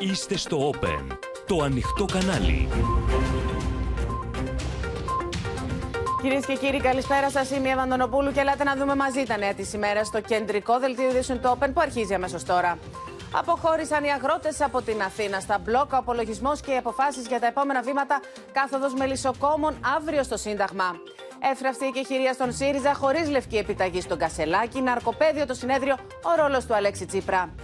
[0.00, 1.16] Είστε στο Open,
[1.46, 2.68] το ανοιχτό κανάλι.
[6.22, 7.50] Κυρίες και κύριοι, καλησπέρα σας.
[7.50, 11.08] Είμαι η Ευαντονοπούλου και ελάτε να δούμε μαζί τα νέα της ημέρας στο κεντρικό δελτίο
[11.08, 12.78] ειδήσεων του Open που αρχίζει αμέσως τώρα.
[13.32, 17.46] Αποχώρησαν οι αγρότες από την Αθήνα στα μπλόκα, ο απολογισμός και οι αποφάσεις για τα
[17.46, 18.20] επόμενα βήματα
[18.52, 20.94] κάθοδος μελισσοκόμων αύριο στο Σύνταγμα.
[21.52, 26.66] Έφραυστη και χειρία στον ΣΥΡΙΖΑ χωρίς λευκή επιταγή στον Κασελάκη, ναρκοπέδιο το συνέδριο, ο ρόλος
[26.66, 27.54] του Αλέξη Τσίπρα.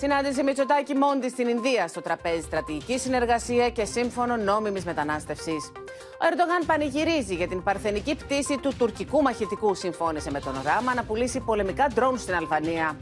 [0.00, 5.72] Συνάντηση Μητσοτάκη Μόντι στην Ινδία στο τραπέζι στρατηγική συνεργασία και σύμφωνο νόμιμης μετανάστευσης.
[6.20, 9.74] Ο Ερντογάν πανηγυρίζει για την παρθενική πτήση του τουρκικού μαχητικού.
[9.74, 12.96] Συμφώνησε με τον Ράμα να πουλήσει πολεμικά ντρόουν στην Αλβανία.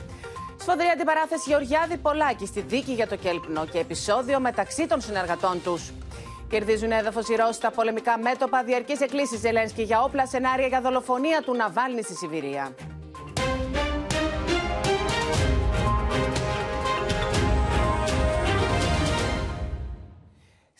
[0.61, 5.92] Σφοδρή αντιπαράθεση Γεωργιάδη Πολάκη στη δίκη για το Κέλπνο και επεισόδιο μεταξύ των συνεργατών τους.
[6.48, 11.42] Κερδίζουν έδαφος οι Ρώσοι στα πολεμικά μέτωπα, διαρκή εκκλήσεις Ζελένσκι για όπλα, σενάρια για δολοφονία
[11.42, 12.75] του Ναβάλνη στη Σιβηρία.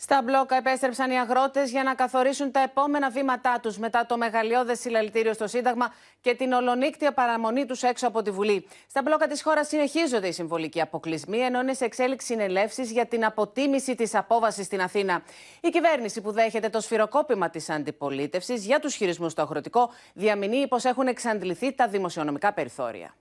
[0.09, 4.79] Στα μπλόκα επέστρεψαν οι αγρότες για να καθορίσουν τα επόμενα βήματά τους μετά το μεγαλειώδες
[4.79, 8.67] συλλαλητήριο στο Σύνταγμα και την ολονύκτια παραμονή τους έξω από τη Βουλή.
[8.89, 13.25] Στα μπλόκα της χώρας συνεχίζονται οι συμβολικοί αποκλεισμοί, ενώ είναι σε εξέλιξη συνελεύσεις για την
[13.25, 15.21] αποτίμηση της απόβασης στην Αθήνα.
[15.61, 20.85] Η κυβέρνηση που δέχεται το σφυροκόπημα της αντιπολίτευσης για τους χειρισμούς στο αγροτικό διαμηνύει πως
[20.85, 23.13] έχουν εξαντληθεί τα δημοσιονομικά περιθώρια.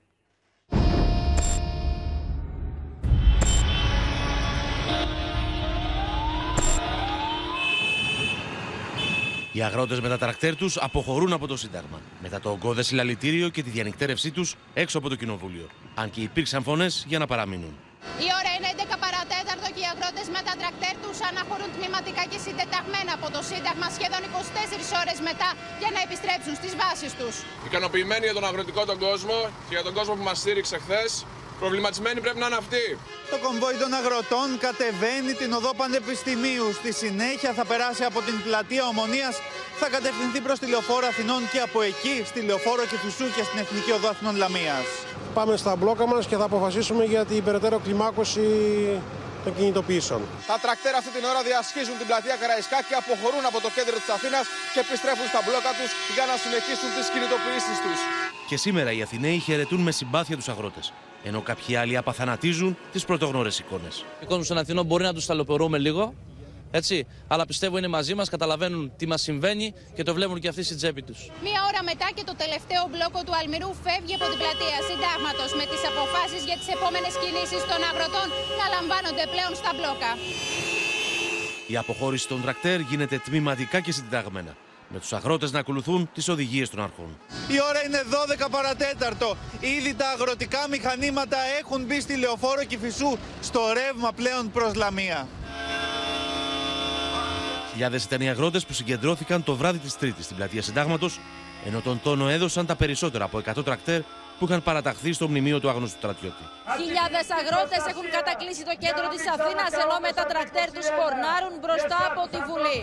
[9.56, 11.98] Οι αγρότες με τα τρακτέρ τους αποχωρούν από το Σύνταγμα.
[12.24, 15.66] Μετά το ογκώδε συλλαλητήριο και τη διανυκτέρευσή τους έξω από το Κοινοβούλιο.
[15.94, 17.74] Αν και υπήρξαν φωνές για να παραμείνουν.
[18.26, 22.38] Η ώρα είναι 11 παρατέταρτο και οι αγρότες με τα τρακτέρ τους αναχωρούν τμήματικά και
[22.46, 25.48] συντεταγμένα από το Σύνταγμα σχεδόν 24 ώρες μετά
[25.82, 27.34] για να επιστρέψουν στις βάσεις τους.
[27.68, 29.36] Ικανοποιημένοι για τον αγροτικό τον κόσμο
[29.68, 31.10] και για τον κόσμο που μας στήριξε χθες,
[31.62, 32.84] Προβληματισμένοι πρέπει να είναι αυτοί.
[33.32, 36.66] Το κομβόι των αγροτών κατεβαίνει την οδό Πανεπιστημίου.
[36.80, 39.34] Στη συνέχεια θα περάσει από την πλατεία Ομονίας,
[39.80, 43.90] θα κατευθυνθεί προς τη λεωφόρο Αθηνών και από εκεί στη λεωφόρο Κεφισού και στην Εθνική
[43.98, 44.86] Οδό Αθηνών Λαμίας.
[45.38, 48.46] Πάμε στα μπλόκα μας και θα αποφασίσουμε για την περαιτέρω κλιμάκωση
[49.44, 50.20] των κινητοποιήσεων.
[50.50, 54.10] Τα τρακτέρα αυτή την ώρα διασχίζουν την πλατεία Καραϊσκά και αποχωρούν από το κέντρο της
[54.16, 57.98] Αθήνας και επιστρέφουν στα μπλόκα τους για να συνεχίσουν τις κινητοποιήσεις τους.
[58.48, 60.86] Και σήμερα οι Αθηναίοι χαιρετούν με συμπάθεια τους αγρότες
[61.28, 64.04] ενώ κάποιοι άλλοι απαθανατίζουν τις πρωτογνώρε εικόνες.
[64.22, 66.14] Ο κόσμο των Αθηνών μπορεί να τους ταλαιπωρούμε λίγο,
[66.70, 70.62] έτσι, αλλά πιστεύω είναι μαζί μας, καταλαβαίνουν τι μας συμβαίνει και το βλέπουν και αυτοί
[70.62, 71.18] στην τσέπη τους.
[71.46, 75.64] Μία ώρα μετά και το τελευταίο μπλόκο του Αλμυρού φεύγει από την πλατεία Συντάγματος με
[75.70, 78.26] τις αποφάσεις για τις επόμενες κινήσεις των αγροτών
[78.60, 80.10] να λαμβάνονται πλέον στα μπλόκα.
[81.72, 84.52] Η αποχώρηση των τρακτέρ γίνεται τμήματικά και συνταγμένα
[84.88, 87.16] με τους αγρότες να ακολουθούν τις οδηγίες των αρχών.
[87.48, 88.02] Η ώρα είναι
[88.44, 89.36] 12 παρατέταρτο.
[89.60, 95.28] Ήδη τα αγροτικά μηχανήματα έχουν μπει στη λεωφόρο Κηφισού στο ρεύμα πλέον προς Λαμία.
[97.70, 101.20] Χιλιάδες ήταν οι αγρότες που συγκεντρώθηκαν το βράδυ της Τρίτης στην πλατεία Συντάγματος,
[101.66, 104.00] ενώ τον τόνο έδωσαν τα περισσότερα από 100 τρακτέρ
[104.38, 106.44] που είχαν παραταχθεί στο μνημείο του άγνωστου στρατιώτη.
[106.80, 112.00] Χιλιάδες αγρότες έχουν κατακλείσει το κέντρο της Αθήνας ενώ με τα τρακτέρ τους πορνάρουν μπροστά
[112.10, 112.80] από τη Βουλή.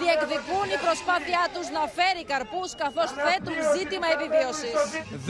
[0.00, 4.74] Διεκδικούν η προσπάθειά τους να φέρει καρπούς καθώς θέτουν ζήτημα επιβίωσης.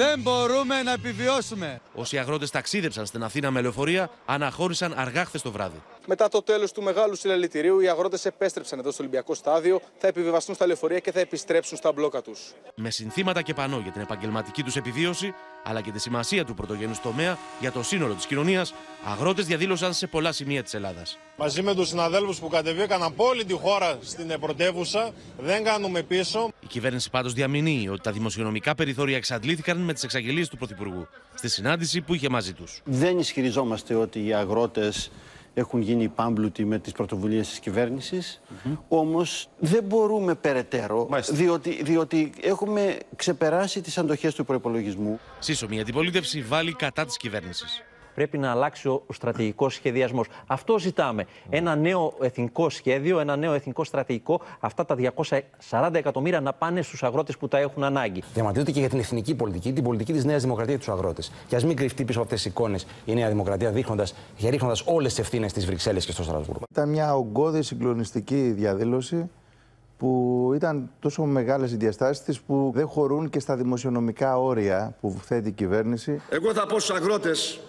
[0.01, 1.69] Δεν μπορούμε να επιβιώσουμε.
[2.03, 5.81] Όσοι αγρότες ταξίδεψαν στην Αθήνα με λεωφορεία αναχώρησαν αργά χθες το βράδυ.
[6.07, 10.55] Μετά το τέλος του μεγάλου συλλαλητηρίου, οι αγρότες επέστρεψαν εδώ στο Ολυμπιακό Στάδιο, θα επιβιβαστούν
[10.55, 12.41] στα λεωφορεία και θα επιστρέψουν στα μπλόκα τους.
[12.75, 15.35] Με συνθήματα και πανό για την επαγγελματική τους επιβίωση,
[15.65, 20.07] αλλά και τη σημασία του πρωτογενούς τομέα για το σύνολο της κοινωνίας, αγρότες διαδήλωσαν σε
[20.07, 21.19] πολλά σημεία της Ελλάδας.
[21.37, 26.51] Μαζί με τους συναδέλφους που κατεβήκαν από όλη τη χώρα στην πρωτεύουσα, δεν κάνουμε πίσω.
[26.61, 31.49] Η κυβέρνηση πάντως διαμηνύει ότι τα δημοσιονομικά περιθώρια εξαντλήθηκαν με τις εξαγγελίες του Πρωθυπουργού στη
[31.49, 32.81] συνάντηση που είχε μαζί τους.
[32.85, 35.11] Δεν ισχυριζόμαστε ότι οι αγρότες
[35.55, 38.41] έχουν γίνει πάμπλουτοι με τις πρωτοβουλίες της κυβέρνησης.
[38.51, 45.21] Mm Όμως δεν μπορούμε περαιτέρω, διότι, διότι έχουμε ξεπεράσει τις αντοχές του προϋπολογισμού.
[45.39, 47.83] Σύσσωμη αντιπολίτευση βάλει κατά της κυβέρνησης
[48.15, 50.27] πρέπει να αλλάξει ο στρατηγικός σχεδιασμός.
[50.47, 51.27] Αυτό ζητάμε.
[51.49, 57.03] Ένα νέο εθνικό σχέδιο, ένα νέο εθνικό στρατηγικό, αυτά τα 240 εκατομμύρια να πάνε στους
[57.03, 58.23] αγρότες που τα έχουν ανάγκη.
[58.35, 61.33] Διαμαρτύρεται και για την εθνική πολιτική, την πολιτική της Νέας Δημοκρατίας και τους αγρότες.
[61.49, 64.83] Και ας μην κρυφτεί πίσω από αυτές τις εικόνες η Νέα Δημοκρατία, δείχνοντας και ρίχνοντας
[64.87, 66.63] όλες τις ευθύνες στι Βρυξέλλες και στο Στρασβούργο.
[66.71, 69.31] Ήταν μια ογκώδη συγκλονιστική διαδήλωση
[69.99, 75.17] που ήταν τόσο μεγάλες οι διαστάσεις της που δεν χωρούν και στα δημοσιονομικά όρια που
[75.23, 76.21] θέτει η κυβέρνηση.
[76.31, 77.61] Εγώ θα πω στους αγρότες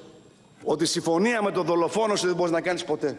[0.64, 3.18] ότι συμφωνία με τον δολοφόνος δεν μπορείς να κάνεις ποτέ.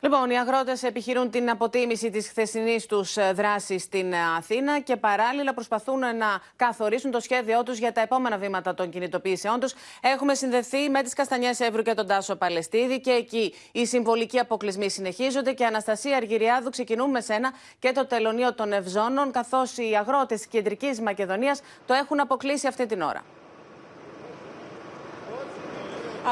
[0.00, 5.54] Λοιπόν, οι αγρότες επιχειρούν την αποτίμηση της χθεσινής τους δράσης στην ε, Αθήνα και παράλληλα
[5.54, 9.74] προσπαθούν να καθορίσουν το σχέδιό τους για τα επόμενα βήματα των κινητοποιήσεών τους.
[10.00, 14.90] Έχουμε συνδεθεί με τις Καστανιές Εύρου και τον Τάσο Παλαιστίδη και εκεί οι συμβολικοί αποκλεισμοί
[14.90, 15.52] συνεχίζονται.
[15.52, 20.46] Και Αναστασία Αργυριάδου, ξεκινούμε με σένα και το τελωνίο των Ευζώνων, καθώς οι αγρότες της
[20.46, 23.22] Κεντρικής Μακεδονίας το έχουν αποκλείσει αυτή την ώρα.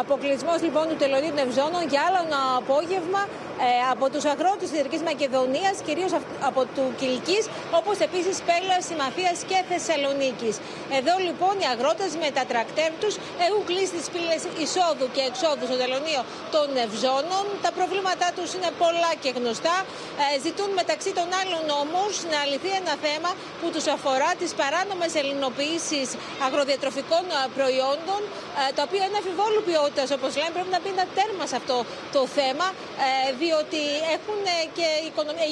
[0.03, 3.23] Αποκλεισμός λοιπόν του τελωνίου των Ευζώνων για άλλο ένα απόγευμα
[3.67, 6.13] ε, από τους αγρότες της Κεντρική Μακεδονίας, κυρίως
[6.49, 7.39] από του Κυλική,
[7.79, 10.55] όπως επίσης Πέλλα, Συμμαθία και Θεσσαλονίκης.
[10.99, 13.15] Εδώ λοιπόν οι αγρότες με τα τρακτέρ τους
[13.47, 16.23] έχουν κλείσει τις πύλες εισόδου και εξόδου στο τελωνίο
[16.55, 17.45] των Ευζώνων.
[17.65, 19.77] Τα προβλήματά τους είναι πολλά και γνωστά.
[20.23, 23.31] Ε, ζητούν μεταξύ των άλλων όμως να λυθεί ένα θέμα
[23.61, 26.09] που τους αφορά τις παράνομες ελληνοποιήσεις
[26.47, 28.21] αγροδιατροφικών ε, προϊόντων,
[28.61, 29.84] ε, τα οποία είναι αφιβόλου ποιότητα,
[30.19, 30.53] όπως λέμε.
[30.57, 31.77] Πρέπει να μπει ένα τέρμα σε αυτό
[32.17, 32.67] το θέμα,
[33.41, 33.83] διότι
[34.17, 34.41] έχουν
[34.77, 34.89] και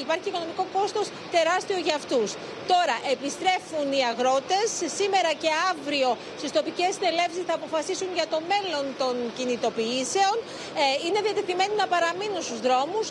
[0.05, 1.07] υπάρχει οικονομικό κόστος
[1.37, 2.29] τεράστιο για αυτούς.
[2.73, 4.69] Τώρα επιστρέφουν οι αγρότες.
[4.99, 6.09] Σήμερα και αύριο
[6.41, 10.37] στις τοπικές συνελεύσεις θα αποφασίσουν για το μέλλον των κινητοποιήσεων.
[10.83, 13.07] Ε, είναι διατεθειμένοι να παραμείνουν στους δρόμους.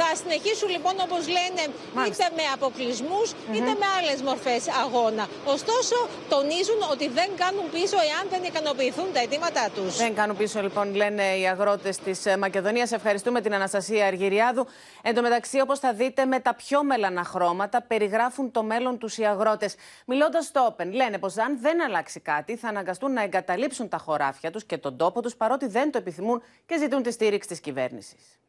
[0.00, 1.62] Θα συνεχίσουν λοιπόν όπως λένε
[2.06, 5.24] είτε με αποκλεισμούς είτε με άλλες μορφές αγώνα.
[5.54, 5.96] Ωστόσο
[6.34, 9.92] τονίζουν ότι δεν κάνουν πίσω εάν δεν ικανοποιηθούν τα αιτήματά τους.
[10.06, 12.92] Δεν κάνουν πίσω λοιπόν λένε οι αγρότες της Μακεδονίας.
[12.92, 14.66] Ευχαριστούμε την Αναστασία Αργυριάδου.
[15.02, 19.18] Εν τω μεταξύ, όπως θα δείτε, με τα πιο μελανά χρώματα περιγράφουν το μέλλον τους
[19.18, 19.74] οι αγρότες.
[20.06, 24.50] Μιλώντας στο Open, λένε πως αν δεν αλλάξει κάτι, θα αναγκαστούν να εγκαταλείψουν τα χωράφια
[24.50, 28.40] τους και τον τόπο τους, παρότι δεν το επιθυμούν και ζητούν τη στήριξη της κυβέρνησης.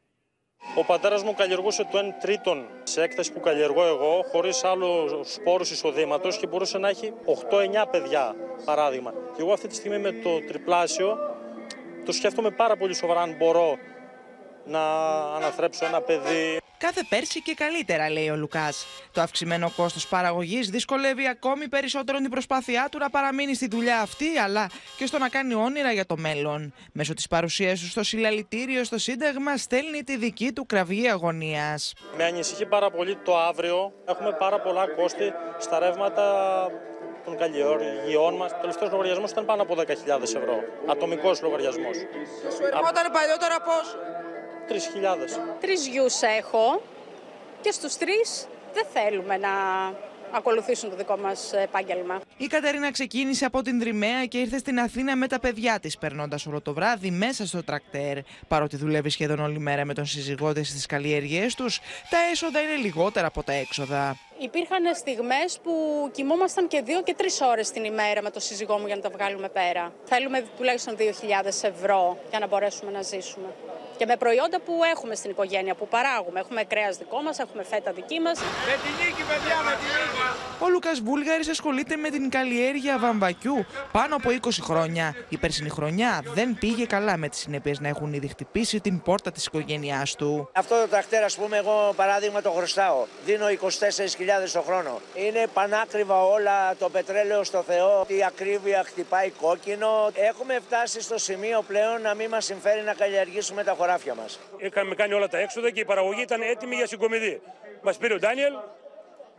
[0.77, 5.71] Ο πατέρας μου καλλιεργούσε το 1 τρίτον σε έκταση που καλλιεργώ εγώ, χωρίς άλλους σπόρους
[5.71, 8.35] εισοδήματος και μπορούσε να έχει 8-9 παιδιά,
[8.65, 9.13] παράδειγμα.
[9.35, 11.17] Και εγώ αυτή τη στιγμή με το τριπλάσιο
[12.07, 13.77] το σκέφτομαι πάρα πολύ σοβαρά αν μπορώ
[14.65, 14.81] να
[15.35, 16.57] αναθρέψω ένα παιδί.
[16.77, 18.85] Κάθε πέρσι και καλύτερα, λέει ο Λουκάς.
[19.11, 24.37] Το αυξημένο κόστος παραγωγής δυσκολεύει ακόμη περισσότερο την προσπάθειά του να παραμείνει στη δουλειά αυτή,
[24.37, 26.73] αλλά και στο να κάνει όνειρα για το μέλλον.
[26.91, 31.93] Μέσω της παρουσίας του στο συλλαλητήριο στο Σύνταγμα, στέλνει τη δική του κραυγή αγωνίας.
[32.17, 33.93] Με ανησυχεί πάρα πολύ το αύριο.
[34.05, 36.23] Έχουμε πάρα πολλά κόστη στα ρεύματα
[37.27, 38.51] των καλλιεργειών μας.
[38.51, 40.55] Ο τελευταίο λογαριασμός ήταν πάνω από 10.000 ευρώ.
[40.93, 41.97] Ατομικός λογαριασμός.
[42.89, 43.77] Όταν παλιότερα πώ.
[44.67, 45.39] 3.000.
[45.59, 46.81] Τρεις γιους έχω
[47.61, 49.49] και στους τρεις δεν θέλουμε να
[50.31, 52.21] ακολουθήσουν το δικό μας επάγγελμα.
[52.37, 56.45] Η Κατερίνα ξεκίνησε από την Δρυμαία και ήρθε στην Αθήνα με τα παιδιά της, περνώντας
[56.45, 58.17] όλο το βράδυ μέσα στο τρακτέρ.
[58.47, 61.79] Παρότι δουλεύει σχεδόν όλη μέρα με τον συζυγό της στις καλλιέργειές τους,
[62.09, 64.17] τα έσοδα είναι λιγότερα από τα έξοδα.
[64.39, 65.73] Υπήρχαν στιγμές που
[66.11, 69.09] κοιμόμασταν και δύο και τρεις ώρες την ημέρα με τον σύζυγό μου για να τα
[69.09, 69.93] βγάλουμε πέρα.
[70.03, 71.03] Θέλουμε τουλάχιστον 2.000
[71.61, 73.47] ευρώ για να μπορέσουμε να ζήσουμε
[73.97, 76.39] και με προϊόντα που έχουμε στην οικογένεια, που παράγουμε.
[76.39, 78.39] Έχουμε κρέας δικό μας, έχουμε φέτα δική μας.
[78.39, 80.63] Με την νίκη, παιδιά, με την νίκη.
[80.63, 85.15] Ο Λούκα Βούλγαρης ασχολείται με την καλλιέργεια βαμβακιού πάνω από 20 χρόνια.
[85.29, 89.31] Η περσινή χρονιά δεν πήγε καλά με τις συνέπειες να έχουν ήδη χτυπήσει την πόρτα
[89.31, 90.49] της οικογένειάς του.
[90.53, 93.05] Αυτό το τρακτέρ, ας πούμε, εγώ παράδειγμα το χρωστάω.
[93.25, 93.57] Δίνω 24.000
[94.53, 95.01] το χρόνο.
[95.13, 100.09] Είναι πανάκριβα όλα, το πετρέλαιο στο Θεό, η ακρίβεια χτυπάει κόκκινο.
[100.13, 104.39] Έχουμε φτάσει στο σημείο πλέον να μην μας συμφέρει να καλλιεργήσουμε τα χωριά χωράφια μας.
[104.57, 107.41] Είχαμε κάνει όλα τα έξοδα και η παραγωγή ήταν έτοιμη για συγκομιδή.
[107.81, 108.53] Μας πήρε ο Ντάνιελ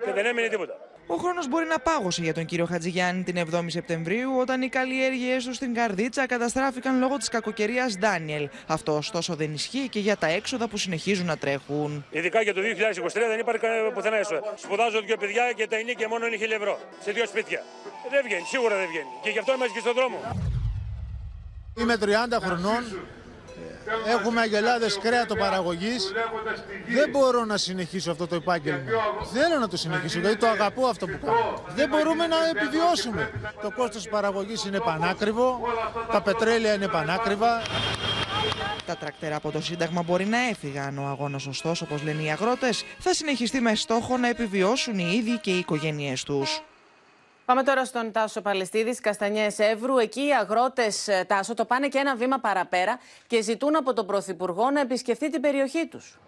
[0.05, 0.88] και δεν έμεινε τίποτα.
[1.10, 5.44] Ο χρόνος μπορεί να πάγωσε για τον κύριο Χατζηγιάννη την 7η Σεπτεμβρίου, όταν οι καλλιέργειές
[5.44, 8.49] του στην Καρδίτσα καταστράφηκαν λόγω της κακοκαιρίας Ντάνιελ.
[8.66, 12.04] Αυτό ωστόσο δεν ισχύει και για τα έξοδα που συνεχίζουν να τρέχουν.
[12.11, 12.64] Ειδικά για το 2023
[13.28, 14.40] δεν υπάρχει πουθενά έσοδα.
[14.56, 17.62] Σπουδάζω δύο παιδιά και τα ενίκια μόνο είναι 1000 ευρώ σε δύο σπίτια.
[18.11, 19.12] Δεν βγαίνει, σίγουρα δεν βγαίνει.
[19.23, 20.18] Και γι' αυτό είμαστε και στον δρόμο.
[21.78, 22.06] Είμαι 30
[22.42, 22.82] χρονών
[24.06, 26.12] Έχουμε αγελάδες κρέατο παραγωγής.
[26.86, 28.82] Δεν μπορώ να συνεχίσω αυτό το επάγγελμα.
[29.32, 31.64] Θέλω να το συνεχίσω γιατί το αγαπώ αυτό που κάνω.
[31.74, 33.30] Δεν μπορούμε να επιβιώσουμε.
[33.62, 35.60] Το κόστος παραγωγής είναι πανάκριβο,
[36.12, 37.62] τα πετρέλαια είναι πανάκριβα.
[38.86, 40.98] Τα τρακτέρα από το Σύνταγμα μπορεί να έφυγαν.
[40.98, 45.38] Ο αγώνας, ωστόσο, όπως λένε οι αγρότες, θα συνεχιστεί με στόχο να επιβιώσουν οι ίδιοι
[45.38, 46.62] και οι οικογένειές τους.
[47.49, 49.99] Πάμε τώρα στον Τάσο Παλαιστίδης, Καστανιές Εύρου.
[49.99, 54.07] Εκεί οι αγρότες, ε, Τάσο, το πάνε και ένα βήμα παραπέρα και ζητούν από τον
[54.07, 56.19] Πρωθυπουργό να επισκεφθεί την περιοχή τους.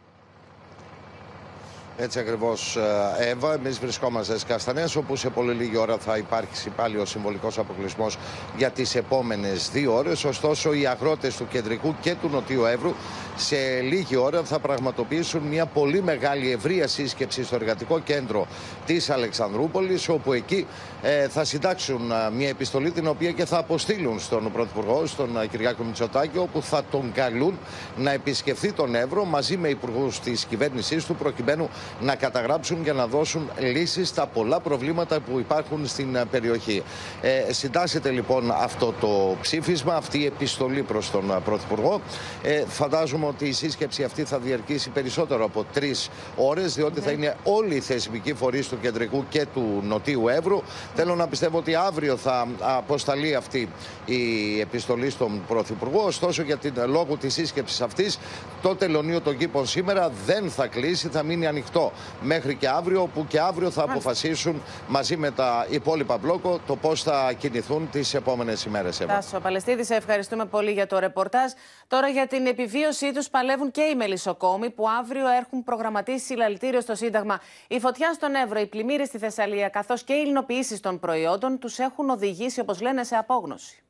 [1.96, 3.52] Έτσι ακριβώς, ε, Εύα.
[3.52, 8.18] Εμείς βρισκόμαστε στις Καστανέ, όπου σε πολύ λίγη ώρα θα υπάρξει πάλι ο συμβολικός αποκλεισμός
[8.56, 10.24] για τις επόμενες δύο ώρες.
[10.24, 12.94] Ωστόσο, οι αγρότες του κεντρικού και του νοτίου Εύρου
[13.40, 18.46] σε λίγη ώρα θα πραγματοποιήσουν μια πολύ μεγάλη ευρεία σύσκεψη στο εργατικό κέντρο
[18.86, 20.66] της Αλεξανδρούπολης όπου εκεί
[21.02, 25.46] ε, θα συντάξουν ε, μια επιστολή την οποία και θα αποστείλουν στον Πρωθυπουργό, στον ε,
[25.46, 27.58] Κυριάκο Μητσοτάκη όπου θα τον καλούν
[27.96, 31.68] να επισκεφθεί τον Εύρο μαζί με υπουργούς της κυβέρνησής του προκειμένου
[32.00, 36.82] να καταγράψουν και να δώσουν λύσεις στα πολλά προβλήματα που υπάρχουν στην ε, περιοχή.
[37.20, 42.00] Ε, συντάσσεται λοιπόν αυτό το ψήφισμα, αυτή η επιστολή προς τον ε, Πρωθυπουργό.
[42.42, 47.36] Ε, φαντάζομαι ότι η σύσκεψη αυτή θα διαρκήσει περισσότερο από τρεις ώρες, διότι θα είναι
[47.44, 50.62] όλοι οι θεσμικοί φορείς του κεντρικού και του νοτίου Εύρου.
[50.94, 53.68] Θέλω να πιστεύω ότι αύριο θα αποσταλεί αυτή
[54.04, 56.04] η επιστολή στον Πρωθυπουργό.
[56.04, 58.18] Ωστόσο, για την λόγω της σύσκεψης αυτής,
[58.62, 63.26] το τελωνίο των κήπων σήμερα δεν θα κλείσει, θα μείνει ανοιχτό μέχρι και αύριο, που
[63.28, 68.64] και αύριο θα αποφασίσουν μαζί με τα υπόλοιπα μπλόκο το πώς θα κινηθούν τις επόμενες
[68.64, 68.98] ημέρες.
[69.06, 71.50] Τάσο Παλαιστίδη, σε ευχαριστούμε πολύ για το ρεπορτάζ.
[71.88, 76.94] Τώρα για την επιβίωσή τους παλεύουν και οι μελισσοκόμοι που αύριο έχουν προγραμματίσει συλλαλητήριο στο
[76.94, 77.40] Σύνταγμα.
[77.68, 81.78] Η φωτιά στον Εύρο, οι πλημμύρες στη Θεσσαλία καθώς και οι υλοποιήσεις των προϊόντων τους
[81.78, 83.82] έχουν οδηγήσει, όπως λένε, σε απόγνωση.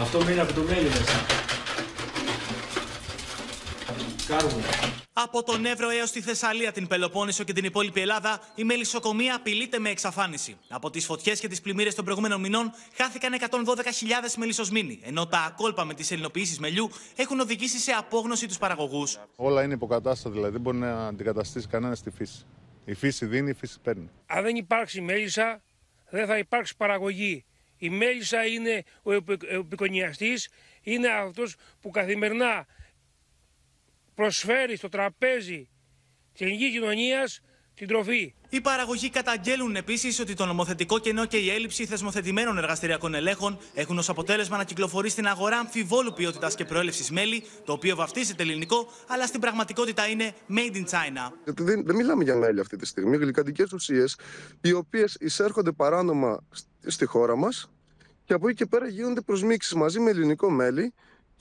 [0.00, 1.26] Αυτό μείνει από το μέλι μέσα.
[4.26, 4.97] Κάρβουνο.
[5.22, 9.78] Από τον Εύρο έως τη Θεσσαλία, την Πελοπόννησο και την υπόλοιπη Ελλάδα, η μελισσοκομεία απειλείται
[9.78, 10.56] με εξαφάνιση.
[10.68, 15.84] Από τις φωτιές και τις πλημμύρες των προηγούμενων μηνών, χάθηκαν 112.000 μελισσοσμήνοι, ενώ τα ακόλπα
[15.84, 19.18] με τις ελληνοποιήσεις μελιού έχουν οδηγήσει σε απόγνωση τους παραγωγούς.
[19.36, 22.46] Όλα είναι υποκατάστατα, δηλαδή δεν μπορεί να αντικαταστήσει κανένα στη φύση.
[22.84, 24.10] Η φύση δίνει, η φύση παίρνει.
[24.26, 25.62] Αν δεν υπάρξει μέλισσα,
[26.10, 27.44] δεν θα υπάρξει παραγωγή.
[27.78, 29.12] Η μέλισσα είναι ο
[29.58, 30.48] επικονιαστής,
[30.82, 32.66] είναι αυτός που καθημερινά
[34.18, 35.68] προσφέρει στο τραπέζι
[36.32, 37.40] της ελληνικής κοινωνίας
[37.74, 38.34] την τροφή.
[38.48, 43.98] Οι παραγωγοί καταγγέλουν επίσης ότι το νομοθετικό κενό και η έλλειψη θεσμοθετημένων εργαστηριακών ελέγχων έχουν
[43.98, 48.88] ως αποτέλεσμα να κυκλοφορεί στην αγορά αμφιβόλου ποιότητας και προέλευσης μέλι, το οποίο βαφτίζεται ελληνικό,
[49.08, 51.32] αλλά στην πραγματικότητα είναι made in China.
[51.44, 53.16] Γιατί δεν, δεν μιλάμε για μέλι αυτή τη στιγμή.
[53.16, 54.18] Γλυκαντικές ουσίες,
[54.60, 56.46] οι οποίες εισέρχονται παράνομα
[56.86, 57.70] στη χώρα μας
[58.24, 60.94] και από εκεί και πέρα γίνονται προσμίξεις μαζί με ελληνικό μέλι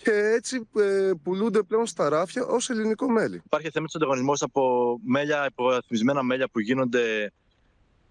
[0.03, 3.41] και έτσι ε, πουλούνται πλέον στα ράφια ως ελληνικό μέλι.
[3.45, 7.31] Υπάρχει θέμα ανταγωνισμός από μέλια, υποβαθμισμένα μέλια που γίνονται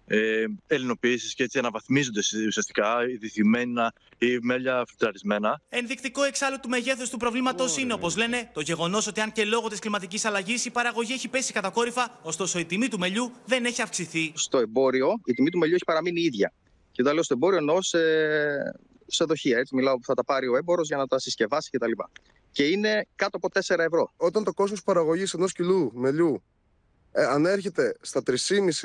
[0.07, 5.61] ε, ελληνοποιήσεις και έτσι αναβαθμίζονται ουσιαστικά, ειδηθυμένα ή μέλια φιλτραρισμένα.
[5.69, 9.67] Ενδεικτικό εξάλλου του μεγέθους του προβλήματος είναι, όπως λένε, το γεγονός ότι αν και λόγω
[9.67, 13.81] της κλιματικής αλλαγής η παραγωγή έχει πέσει κατακόρυφα, ωστόσο η τιμή του μελιού δεν έχει
[13.81, 14.31] αυξηθεί.
[14.35, 16.53] Στο εμπόριο η τιμή του μελιού έχει παραμείνει ίδια.
[16.91, 17.99] Και όταν λέω στο εμπόριο εννοώ σε,
[19.07, 19.57] σε δοχεία.
[19.57, 21.91] Έτσι μιλάω που θα τα πάρει ο έμπορος για να τα συσκευάσει κτλ.
[22.51, 24.13] Και είναι κάτω από 4 ευρώ.
[24.17, 26.43] Όταν το κόστο παραγωγής ενός κιλού μελιού
[27.11, 28.35] ε, ανέρχεται στα 3,5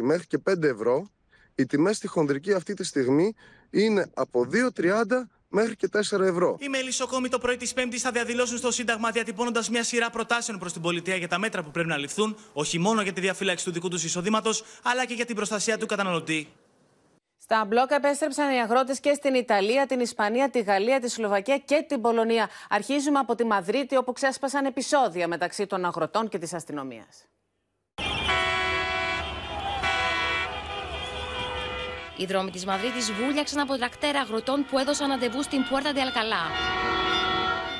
[0.02, 1.10] μέχρι και 5 ευρώ,
[1.54, 3.34] οι τιμές στη χονδρική αυτή τη στιγμή
[3.70, 5.04] είναι από 2,30
[5.48, 6.56] μέχρι και 4 ευρώ.
[6.60, 10.72] Οι μελισσοκόμοι το πρωί της Πέμπτης θα διαδηλώσουν στο Σύνταγμα διατυπώνοντας μια σειρά προτάσεων προς
[10.72, 13.72] την πολιτεία για τα μέτρα που πρέπει να ληφθούν, όχι μόνο για τη διαφύλαξη του
[13.72, 16.48] δικού τους εισοδήματος, αλλά και για την προστασία του καταναλωτή.
[17.44, 21.84] Στα μπλόκα επέστρεψαν οι αγρότες και στην Ιταλία, την Ισπανία, τη Γαλλία, τη Σλοβακία και
[21.88, 22.48] την Πολωνία.
[22.68, 27.24] Αρχίζουμε από τη Μαδρίτη, όπου ξέσπασαν επεισόδια μεταξύ των αγροτών και της αστυνομίας.
[32.16, 36.44] Οι δρόμοι της Μαδρίτης βούλιαξαν από τρακτέρα αγροτών που έδωσαν αντεβού στην Πουέρτα de Αλκαλά.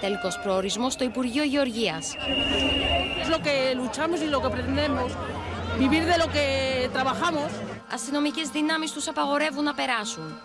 [0.01, 2.17] Τελικός προορισμός στο Υπουργείο Γεωργίας.
[7.95, 10.39] Αστυνομικές δυνάμεις τους απαγορεύουν να περάσουν.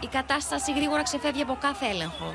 [0.00, 2.34] Η κατάσταση γρήγορα ξεφεύγει από κάθε έλεγχο.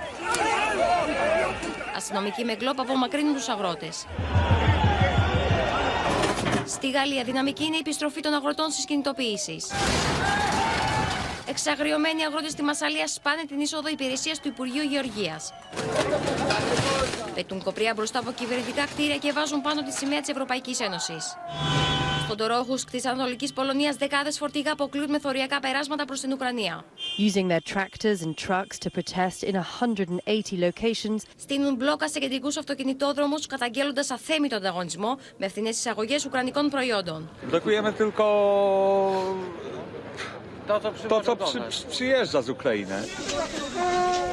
[1.95, 4.05] Αστυνομικοί με γκλόπ απομακρύνουν τους αγρότες.
[6.67, 9.67] Στη Γαλλία, δυναμική είναι η επιστροφή των αγροτών στις κινητοποιήσεις.
[11.49, 15.53] Εξαγριωμένοι αγρότες στη Μασαλία σπάνε την είσοδο υπηρεσίας του Υπουργείου Γεωργίας.
[17.35, 21.37] Πετούν κοπριά μπροστά από κυβερνητικά κτίρια και βάζουν πάνω τη σημαία της Ευρωπαϊκής Ένωσης.
[22.25, 26.85] Στον Τορόχους τη Ανατολικής Πολωνίας, δεκάδες φορτηγά αποκλείουν μεθοριακά περάσματα προς την Ουκρανία.
[27.17, 31.17] Using their tractors and trucks to protest in 180 locations.
[31.37, 37.29] Στείνουν μπλόκα σε κεντρικούς αυτοκινητόδρομους, καταγγέλλοντας αθέμητο ανταγωνισμό με φθηνές εισαγωγές ουκρανικών προϊόντων.
[37.51, 38.25] Blokujemy tylko
[41.07, 41.59] to, co przy,
[41.89, 43.07] przyjeżdża z Ukrainy.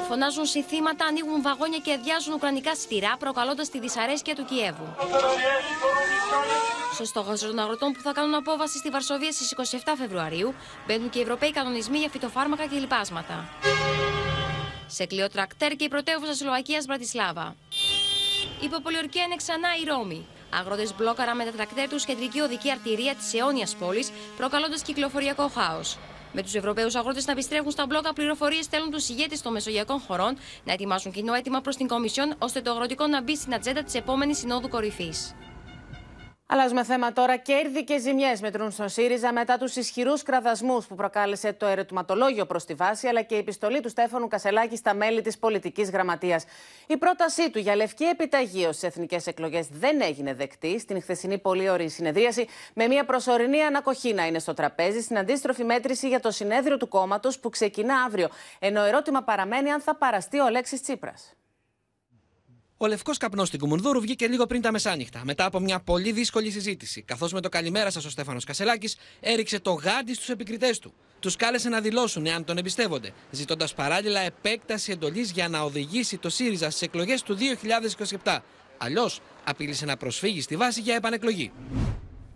[0.08, 4.88] Φωνάζουν συνθήματα, ανοίγουν βαγόνια και αδειάζουν ουκρανικά στηρά, προκαλώντας τη δυσαρέσκεια του Κιέβου.
[6.94, 10.54] Στο στόχαστρο των αγροτών που θα κάνουν απόβαση στη Βαρσοβία στις 27 Φεβρουαρίου
[10.86, 13.48] μπαίνουν και οι Ευρωπαίοι κανονισμοί για φυτοφάρμακα και λοιπάσματα.
[14.86, 17.56] Σε κλειό τρακτέρ και η πρωτεύουσα Σλοβακίας Μπρατισλάβα.
[18.60, 20.26] Υπό πολιορκία είναι ξανά η Ρώμη.
[20.50, 25.98] Αγρότες μπλόκαρα με τα τρακτέρ τους κεντρική οδική αρτηρία της αιώνιας πόλης, προκαλώντας κυκλοφοριακό χάος.
[26.38, 30.36] Με τους Ευρωπαίους αγρότες να επιστρέφουν στα μπλόκα, πληροφορίες στέλνουν τους ηγέτες των μεσογειακών χωρών
[30.64, 33.94] να ετοιμάσουν κοινό αίτημα προς την Κομισιόν, ώστε το αγροτικό να μπει στην ατζέντα της
[33.94, 35.34] επόμενης Συνόδου Κορυφής.
[36.48, 37.36] Αλλάζουμε θέμα τώρα.
[37.36, 42.64] Κέρδη και ζημιές μετρούν στον ΣΥΡΙΖΑ μετά τους ισχυρούς κραδασμούς που προκάλεσε το ερωτηματολόγιο προς
[42.64, 46.44] τη βάση, αλλά και η επιστολή του Στέφανου Κασελάκη στα μέλη της πολιτικής γραμματείας.
[46.86, 51.70] Η πρότασή του για λευκή επιταγή στι εθνικές εκλογές δεν έγινε δεκτή στην χθεσινή πολύ
[51.70, 56.30] ωραία συνεδρίαση, με μια προσωρινή ανακοχή να είναι στο τραπέζι στην αντίστροφη μέτρηση για το
[56.30, 58.28] συνέδριο του κόμματος που ξεκινά αύριο.
[58.58, 61.36] Ενώ ερώτημα παραμένει αν θα παραστεί ο Λέξη Τσίπρας.
[62.78, 66.50] Ο λευκός καπνός στην Κουμουνδούρου βγήκε λίγο πριν τα μεσάνυχτα, μετά από μια πολύ δύσκολη
[66.50, 70.94] συζήτηση, καθώς με το καλημέρα σας ο Στέφανος Κασελάκης έριξε το γάντι στους επικριτές του.
[71.20, 76.28] Τους κάλεσε να δηλώσουν εάν τον εμπιστεύονται, ζητώντας παράλληλα επέκταση εντολής για να οδηγήσει το
[76.28, 77.36] ΣΥΡΙΖΑ στις εκλογές του
[78.22, 78.38] 2027.
[78.78, 81.52] Αλλιώς απείλησε να προσφύγει στη βάση για επανεκλογή.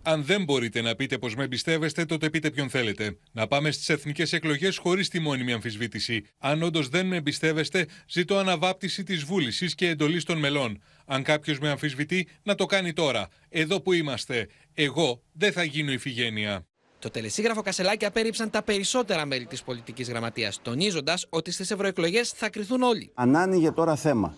[0.03, 3.17] Αν δεν μπορείτε να πείτε πως με εμπιστεύεστε, τότε πείτε ποιον θέλετε.
[3.31, 6.23] Να πάμε στις εθνικές εκλογές χωρίς τη μόνιμη αμφισβήτηση.
[6.37, 10.81] Αν όντως δεν με εμπιστεύεστε, ζητώ αναβάπτιση της βούλησης και εντολής των μελών.
[11.05, 13.27] Αν κάποιος με αμφισβητεί, να το κάνει τώρα.
[13.49, 14.47] Εδώ που είμαστε.
[14.73, 16.65] Εγώ δεν θα γίνω ηφηγένεια.
[16.99, 22.49] Το τελεσίγραφο Κασελάκη απέρριψαν τα περισσότερα μέλη της πολιτικής γραμματείας, τονίζοντας ότι στις ευρωεκλογές θα
[22.49, 23.11] κρυθούν όλοι.
[23.13, 24.35] Αν άνοιγε τώρα θέμα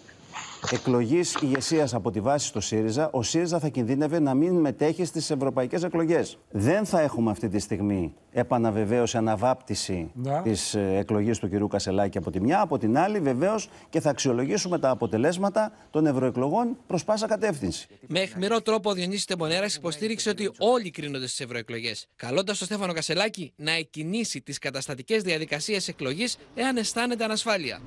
[0.72, 5.30] εκλογής ηγεσίας από τη βάση στο ΣΥΡΙΖΑ, ο ΣΥΡΙΖΑ θα κινδύνευε να μην μετέχει στις
[5.30, 6.38] ευρωπαϊκές εκλογές.
[6.52, 10.42] Δεν θα έχουμε αυτή τη στιγμή επαναβεβαίωση, αναβάπτιση Ναι.
[10.42, 12.62] της εκλογής του κυρίου Κασελάκη από τη μια.
[12.62, 17.88] Από την άλλη, βεβαίως και θα αξιολογήσουμε τα αποτελέσματα των ευρωεκλογών προς πάσα κατεύθυνση.
[18.08, 22.94] Με αιχμηρό τρόπο, ο Διονύσης Τεμπονέρας υποστήριξε ότι όλοι κρίνονται στις ευρωεκλογές, καλώντας τον Στέφανο
[22.94, 27.80] Κασελάκη να εκκινήσει τις καταστατικές διαδικασίες εκλογής εάν αισθάνεται ανασφάλεια.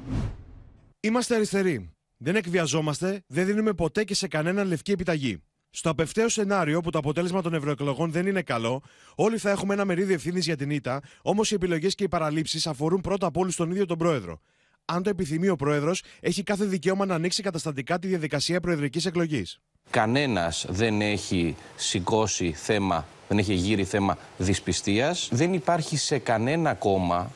[1.00, 1.90] Είμαστε αριστεροί.
[2.16, 5.42] Δεν εκβιαζόμαστε, δεν δίνουμε ποτέ και σε κανέναν λευκή επιταγή.
[5.70, 8.82] Στο απευθέως σενάριο που το αποτέλεσμα των ευρωεκλογών δεν είναι καλό,
[9.14, 12.66] όλοι θα έχουμε ένα μερίδιο ευθύνης για την ήττα, όμως οι επιλογές και οι παραλήψεις
[12.66, 14.40] αφορούν πρώτα απ' όλους τον ίδιο τον πρόεδρο.
[14.84, 19.58] Αν το επιθυμεί ο πρόεδρος, έχει κάθε δικαίωμα να ανοίξει καταστατικά τη διαδικασία προεδρικής εκλογής.
[19.90, 25.28] Κανένας δεν έχει σηκώσει θέμα, δεν έχει γύρει θέμα δυσπιστίας.
[25.32, 27.32] Δεν υπάρχει σε κανένα κόμμα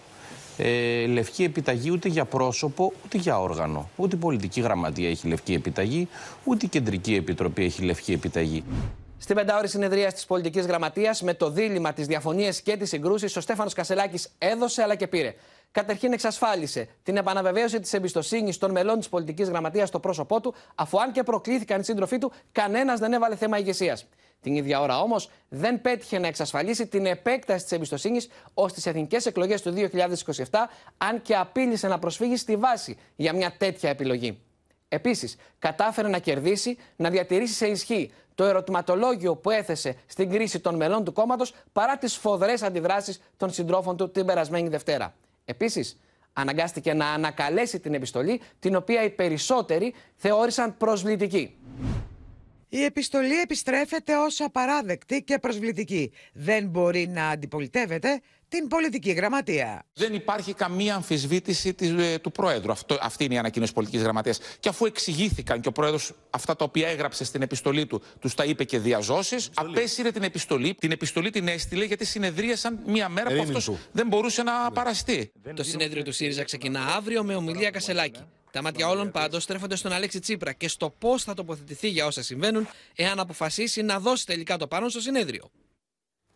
[0.63, 3.91] ε, λευκή επιταγή ούτε για πρόσωπο, ούτε για όργανο.
[3.97, 6.09] Ούτε η πολιτική γραμματεία έχει λευκή επιταγή,
[6.45, 8.65] ούτε η κεντρική επιτροπή έχει λευκή επιταγή.
[9.19, 13.41] Στην πεντάωρη συνεδρία της πολιτικής γραμματείας, με το δίλημα, τις διαφωνίες και τις συγκρούσεις, ο
[13.41, 15.35] Στέφανος Κασελάκης έδωσε αλλά και πήρε.
[15.73, 21.01] Καταρχήν εξασφάλισε την επαναβεβαίωση της εμπιστοσύνης των μελών της πολιτικής γραμματείας στο πρόσωπό του, αφού
[21.01, 24.07] αν και προκλήθηκαν οι σύντροφοί του, κανένας δεν έβαλε θέμα ηγεσίας.
[24.41, 29.27] Την ίδια ώρα όμως δεν πέτυχε να εξασφαλίσει την επέκταση της εμπιστοσύνης ως τις εθνικές
[29.27, 34.41] εκλογές του 2027, αν και απείλησε να προσφύγει στη βάση για μια τέτοια επιλογή.
[34.89, 40.77] Επίσης, κατάφερε να κερδίσει, να διατηρήσει σε ισχύ το ερωτηματολόγιο που έθεσε στην κρίση των
[40.77, 45.15] μελών του κόμματος παρά τις σφοδρέ αντιδράσεις των συντρόφων του την περασμένη Δευτέρα.
[45.51, 45.97] Επίσης,
[46.33, 51.57] αναγκάστηκε να ανακαλέσει την επιστολή, την οποία οι περισσότεροι θεώρησαν προσβλητική.
[52.73, 56.13] Η επιστολή επιστρέφεται ως απαράδεκτη και προσβλητική.
[56.33, 59.87] Δεν μπορεί να αντιπολιτεύεται την πολιτική γραμματεία.
[59.95, 62.73] Δεν υπάρχει καμία αμφισβήτηση της, ε, του Πρόεδρου.
[62.73, 64.39] Αυτό, αυτή είναι η ανακοίνωση πολιτικής γραμματείας.
[64.61, 68.45] Και αφού εξηγήθηκαν και ο Πρόεδρος αυτά τα οποία έγραψε στην επιστολή του, τους τα
[68.45, 70.75] είπε και διαζώσεις, απέσυρε την επιστολή.
[70.75, 73.79] Την επιστολή την έστειλε γιατί συνεδρίασαν μία μέρα που Ερήμην αυτός του.
[73.93, 75.33] δεν μπορούσε να παραστεί.
[75.55, 78.21] Το συνέδριο του ΣΥΡΙΖΑ ξεκινά αύριο με ομιλία Κασελάκη.
[78.53, 82.23] Τα μάτια όλων πάντως στρέφονται στον Αλέξη Τσίπρα και στο πώς θα τοποθετηθεί για όσα
[82.23, 85.51] συμβαίνουν, εάν αποφασίσει να δώσει τελικά το πάνω στο συνέδριο.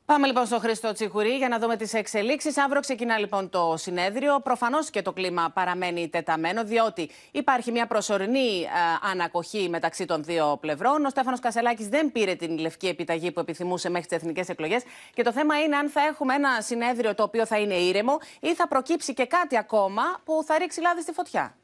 [0.06, 2.58] Πάμε λοιπόν στον Χρήστο Τσιχουρή για να δούμε τις εξελίξεις.
[2.58, 4.40] Αύριο ξεκινά λοιπόν το συνέδριο.
[4.40, 8.68] Προφανώς και το κλίμα παραμένει τεταμένο, διότι υπάρχει μια προσωρινή ε,
[9.10, 11.04] ανακοχή μεταξύ των δύο πλευρών.
[11.04, 14.82] Ο Στέφανος Κασελάκης δεν πήρε την λευκή επιταγή που επιθυμούσε μέχρι τις εθνικές εκλογές.
[15.14, 18.54] Και το θέμα είναι αν θα έχουμε ένα συνέδριο το οποίο θα είναι ήρεμο ή
[18.54, 21.56] θα προκύψει και κάτι ακόμα που θα ρίξει λάδι στη φωτιά.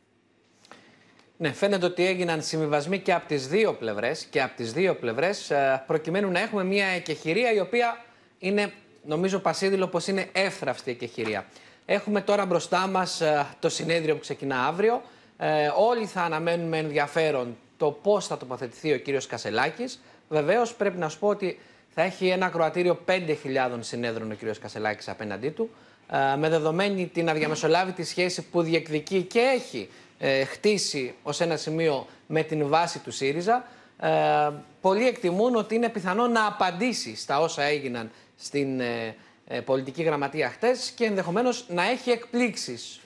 [1.42, 5.52] Ναι, φαίνεται ότι έγιναν συμβιβασμοί και από τις δύο πλευρές και από τις δύο πλευρές,
[5.86, 8.04] προκειμένου να έχουμε μια εκεχηρία η οποία
[8.38, 8.72] είναι,
[9.04, 11.46] νομίζω, πασίδηλο πως είναι εύθραυστη εκεχηρία.
[11.86, 13.22] Έχουμε τώρα μπροστά μας
[13.60, 15.02] το συνέδριο που ξεκινά αύριο.
[15.38, 20.02] Ε, όλοι θα αναμένουν με ενδιαφέρον το πώς θα τοποθετηθεί ο κύριος Κασελάκης.
[20.28, 23.34] Βεβαίως, πρέπει να σου πω ότι θα έχει ένα κροατήριο 5.000
[23.80, 25.70] συνέδρων ο κύριος Κασελάκης απέναντί του.
[26.12, 29.88] ε, με δεδομένη την αδιαμεσολάβητη σχέση που διεκδικεί και έχει
[30.22, 33.64] ε, χτίσει ως ένα σημείο με την βάση του ΣΥΡΙΖΑ.
[34.00, 34.08] Ε,
[34.80, 39.14] πολλοί εκτιμούν ότι είναι πιθανό να απαντήσει στα όσα έγιναν στην ε,
[39.46, 43.00] ε, πολιτική γραμματεία χτες και ενδεχομένως να έχει εκπλήξεις.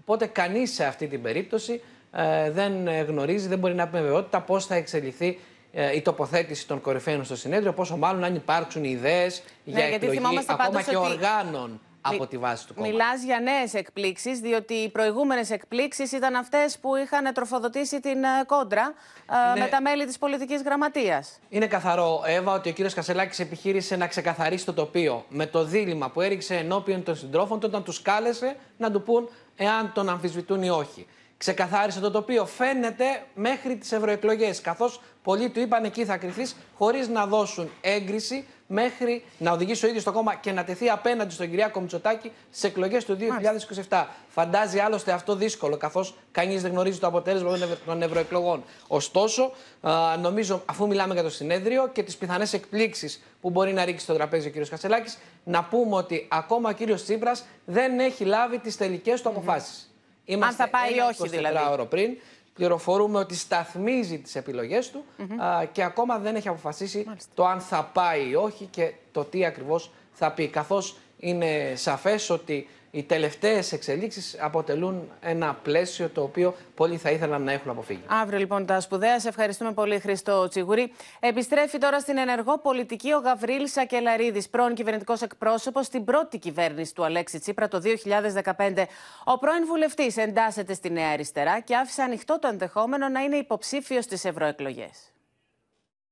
[0.00, 1.80] Οπότε κανείς σε αυτή την περίπτωση
[2.12, 5.38] ε, δεν ε, γνωρίζει, δεν μπορεί να πει με βεβαιότητα πώς θα εξελιχθεί
[5.72, 10.16] ε, η τοποθέτηση των κορυφαίων στο συνέδριο, πόσο μάλλον αν υπάρξουν ιδέες για γιατί εκλογή
[10.16, 12.98] θυμόμαστε ακόμα πάντως και ότι- οργάνων από τη βάση του κόμματος.
[12.98, 18.44] Μιλάς για νέες εκπλήξεις, διότι οι προηγούμενες εκπλήξεις ήταν αυτές που είχαν τροφοδοτήσει την ε,
[18.46, 18.94] κόντρα
[19.30, 19.60] ε, Ναι.
[19.60, 21.38] με τα μέλη της πολιτικής γραμματείας.
[21.48, 26.10] Είναι καθαρό, Εύα, ότι ο κύριος Κασελάκης επιχείρησε να ξεκαθαρίσει το τοπίο με το δίλημα
[26.10, 30.62] που έριξε ενώπιον των συντρόφων του όταν τους κάλεσε να του πούν εάν τον αμφισβητούν
[30.62, 31.06] ή όχι.
[31.36, 32.46] Ξεκαθάρισε το τοπίο.
[32.46, 34.60] Φαίνεται μέχρι τις ευρωεκλογές.
[34.60, 36.46] Καθώς πολλοί του είπαν εκεί θα κρυφθεί,
[36.78, 41.32] χωρίς να δώσουν έγκριση μέχρι να οδηγήσει ο ίδιος το κόμμα και να τεθεί απέναντι
[41.32, 43.16] στον Κυριάκο Μητσοτάκη στι εκλογές του
[43.88, 44.04] 2027.
[44.28, 48.64] Φαντάζει άλλωστε αυτό δύσκολο, καθώς κανείς δεν γνωρίζει το αποτέλεσμα των ευ- των ευρωεκλογών.
[48.86, 53.84] Ωστόσο, α, νομίζω, αφού μιλάμε για το συνέδριο και τις πιθανές εκπλήξεις που μπορεί να
[53.84, 54.68] ρίξει στο τραπέζι ο κ.
[54.68, 56.94] Κασελάκης, να πούμε ότι ακόμα ο κ.
[56.94, 59.84] Τσίπρας δεν έχει λάβει τις τελικές του αποφάσεις.
[60.40, 61.56] Αν θα πάει ή ένα όχι, δηλαδή.
[61.72, 62.10] 24ωρο πριν.
[62.54, 65.40] Πληροφορούμε ότι σταθμίζει τις επιλογές του Μμμ.
[65.42, 69.44] α, και ακόμα δεν έχει αποφασίσει το αν θα πάει ή όχι και το τι
[69.44, 70.48] ακριβώς θα πει.
[70.48, 77.42] Καθώς είναι σαφές ότι οι τελευταίες εξελίξεις αποτελούν ένα πλαίσιο το οποίο πολλοί θα ήθελαν
[77.42, 78.02] να έχουν αποφύγει.
[78.06, 79.20] Αύριο λοιπόν τα σπουδαία.
[79.20, 80.92] Σε ευχαριστούμε πολύ, Χριστό Τσιγουρή.
[81.20, 87.04] Επιστρέφει τώρα στην ενεργό πολιτική ο Γαβρίλ Σακελαρίδης, πρώην κυβερνητικός εκπρόσωπος στην πρώτη κυβέρνηση του
[87.04, 88.86] Αλέξη Τσίπρα το 2015.
[89.24, 94.04] Ο πρώην βουλευτής εντάσσεται στη Νέα Αριστερά και άφησε ανοιχτό το ενδεχόμενο να είναι υποψήφιος
[94.04, 95.12] στις ευρωεκλογές.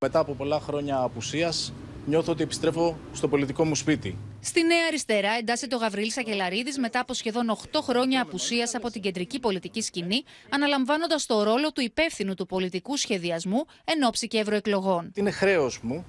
[0.01, 1.73] Μετά από πολλά χρόνια απουσίας,
[2.09, 4.18] νιώθω ότι επιστρέφω στο πολιτικό μου σπίτι.
[4.40, 9.01] Στη Νέα Αριστερά εντάσσεται ο Γαβρίλ Σακελαρίδη μετά από σχεδόν 8 χρόνια απουσίας από την
[9.03, 15.12] κεντρική πολιτική σκηνή, αναλαμβάνοντας το ρόλο του υπεύθυνου του πολιτικού σχεδιασμού εν ώψη και ευρωεκλογών.
[15.14, 16.05] Είναι χρέος μου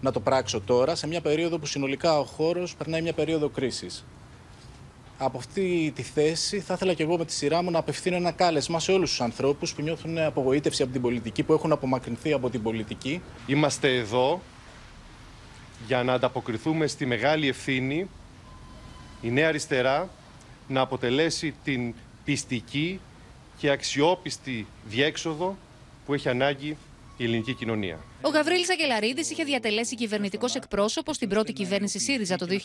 [0.00, 4.04] να το πράξω τώρα, σε μια περίοδο που συνολικά ο χώρος περνάει μια περίοδο κρίσης.
[5.18, 8.30] Από αυτή τη θέση θα ήθελα και εγώ με τη σειρά μου να απευθύνω ένα
[8.30, 12.50] κάλεσμα σε όλους τους ανθρώπους που νιώθουν απογοήτευση από την πολιτική, που έχουν απομακρυνθεί από
[12.50, 13.22] την πολιτική.
[13.46, 14.40] Είμαστε εδώ
[15.86, 18.08] για να ανταποκριθούμε στη μεγάλη ευθύνη
[19.20, 20.08] η Νέα Αριστερά
[20.68, 23.00] να αποτελέσει την πιστική
[23.56, 25.56] και αξιόπιστη διέξοδο
[26.06, 26.76] που έχει ανάγκη
[27.20, 28.04] η ελληνική κοινωνία.
[28.22, 32.56] Ο Γαβρίλ Σακελαρίδη είχε διατελέσει κυβερνητικός εκπρόσωπος στην πρώτη κυβέρνηση ΣΥΡΙΖΑ το 2015,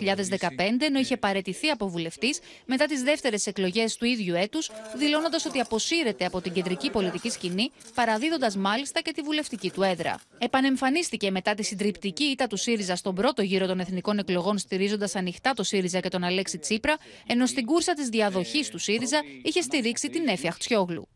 [0.80, 6.26] ενώ είχε παρετηθεί από βουλευτής μετά τις δεύτερες εκλογές του ίδιου έτους, δηλώνοντας ότι αποσύρεται
[6.26, 10.20] από την κεντρική πολιτική σκηνή, παραδίδοντας μάλιστα και τη βουλευτική του έδρα.
[10.38, 15.54] Επανεμφανίστηκε μετά τη συντριπτική ήττα του ΣΥΡΙΖΑ στον πρώτο γύρο των εθνικών εκλογών, στηρίζοντας ανοιχτά
[15.54, 20.10] το ΣΥΡΙΖΑ και τον Αλέξη Τσίπρα, ενώ στην κούρσα της διαδοχής του ΣΥΡΙΖΑ είχε στηρίξει
[20.10, 21.08] την Έφη Αχτσιόγλου.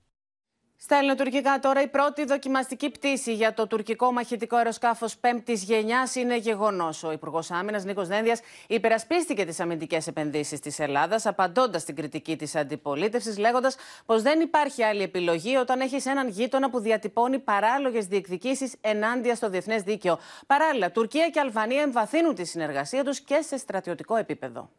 [0.82, 6.38] Στα ελληνοτουρκικά τώρα η πρώτη δοκιμαστική πτήση για το τουρκικό μαχητικό αεροσκάφος πέμπτης γενιάς είναι
[6.38, 7.04] γεγονός.
[7.04, 12.56] Ο Υπουργός Άμυνας Νίκος Δένδιας υπερασπίστηκε τις αμυντικές επενδύσεις της Ελλάδας, απαντώντας στην κριτική της
[12.56, 18.76] αντιπολίτευσης, λέγοντας πως δεν υπάρχει άλλη επιλογή όταν έχεις έναν γείτονα που διατυπώνει παράλογες διεκδικήσεις
[18.82, 20.20] ενάντια στο διεθνές δίκαιο.
[20.48, 24.70] Παράλληλα, Τουρκία και Αλβανία εμβαθύνουν τη συνεργασία τους και σε στρατιωτικό επίπεδο.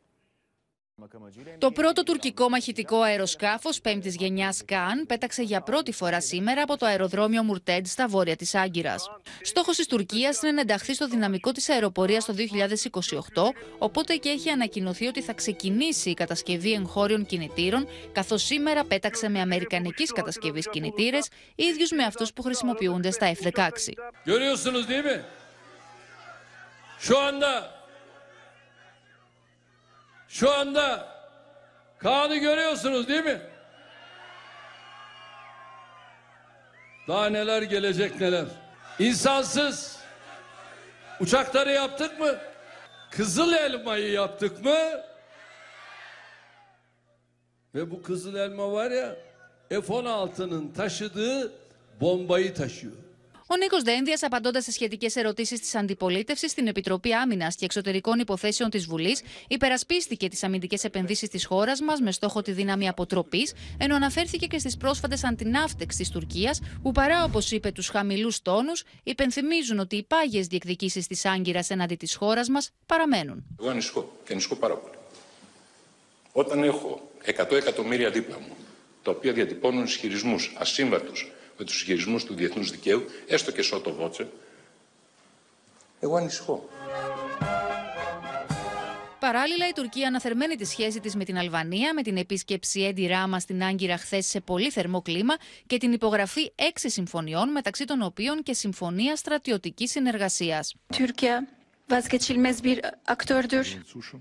[1.59, 6.87] Το πρώτο τουρκικό μαχητικό αεροσκάφος πέμπτης γενιάς ΚΑΝ πέταξε για πρώτη φορά σήμερα από το
[6.87, 9.11] αεροδρόμιο Μουρτέντ στα βόρεια της Άγκυρας.
[9.43, 14.51] Στόχος της Τουρκίας είναι να ενταχθεί στο δυναμικό της αεροπορίας το 2028, οπότε και έχει
[14.51, 21.29] ανακοινωθεί ότι θα ξεκινήσει η κατασκευή εγχώριων κινητήρων, καθώς σήμερα πέταξε με αμερικανικής κατασκευής κινητήρες,
[21.55, 23.93] ίδιους με αυτούς που χρησιμοποιούνται στα F-16.
[24.27, 25.19] Görüyorsunuz değil mi?
[26.99, 27.80] Şu anda
[30.31, 31.09] şu anda
[31.99, 33.41] Kaan'ı görüyorsunuz değil mi?
[37.09, 38.45] Daha neler gelecek neler.
[38.99, 39.99] İnsansız
[41.21, 42.39] uçakları yaptık mı?
[43.11, 45.03] Kızıl elmayı yaptık mı?
[47.75, 49.17] Ve bu kızıl elma var ya
[49.69, 51.53] F-16'nın taşıdığı
[52.01, 52.93] bombayı taşıyor.
[53.53, 58.71] Ο Νίκος Δένδιας, απαντώντας σε σχετικές ερωτήσεις της αντιπολίτευσης στην Επιτροπή Άμυνας και Εξωτερικών Υποθέσεων
[58.71, 63.95] της Βουλής, υπερασπίστηκε τις αμυντικές επενδύσεις της χώρας μας με στόχο τη δύναμη αποτροπής, ενώ
[63.95, 69.79] αναφέρθηκε και στις πρόσφατες αντιναύτεξ της Τουρκίας, που παρά όπως είπε τους χαμηλούς τόνους, υπενθυμίζουν
[69.79, 73.45] ότι οι πάγιες διεκδικήσεις της Άγκυρας εναντί της χώρας μας παραμένουν.
[73.61, 74.95] Εγώ ανησυχώ και ανησυχώ πάρα πολύ.
[76.33, 78.57] Όταν έχω 100 εκατομμύρια δίπλα μου,
[79.03, 84.29] τα οποία διατυπώνουν ισχυρισμούς ασύμβατους με τους ισχυρισμούς του διεθνούς δικαίου, έστω και σώτο βότσε,
[86.01, 86.69] εγώ ανησυχώ.
[89.19, 93.41] Παράλληλα, η Τουρκία αναθερμαίνει τη σχέση της με την Αλβανία με την επίσκεψη Έντι Ράμα
[93.41, 95.35] στην Άγκυρα χθες σε πολύ θερμό κλίμα
[95.67, 100.75] και την υπογραφή έξι συμφωνιών, μεταξύ των οποίων και συμφωνία στρατιωτικής συνεργασίας.
[100.97, 101.60] Türkiye
[101.91, 103.77] vazgeçilmez bir aktördür.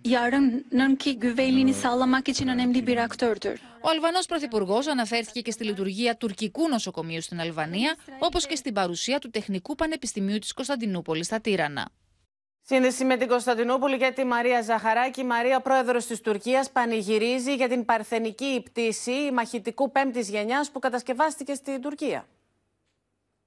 [0.06, 3.62] Yarınınki güvenliğini sağlamak için önemli bir aktördür.
[3.84, 9.20] Ο Αλβανός Πρωθυπουργός αναφέρθηκε και στη λειτουργία τουρκικού νοσοκομείου στην Αλβανία, όπως και στην παρουσία
[9.20, 11.90] του Τεχνικού Πανεπιστημίου της Κωνσταντινούπολης στα Τύρανα.
[12.62, 15.22] Σύνδεση με την Κωνσταντινούπολη για τη Μαρία Ζαχαράκη.
[15.22, 21.54] Η Μαρία, πρόεδρος της Τουρκίας, πανηγυρίζει για την παρθενική πτήση μαχητικού πέμπτης γενιάς που κατασκευάστηκε
[21.54, 22.28] στην Τουρκία.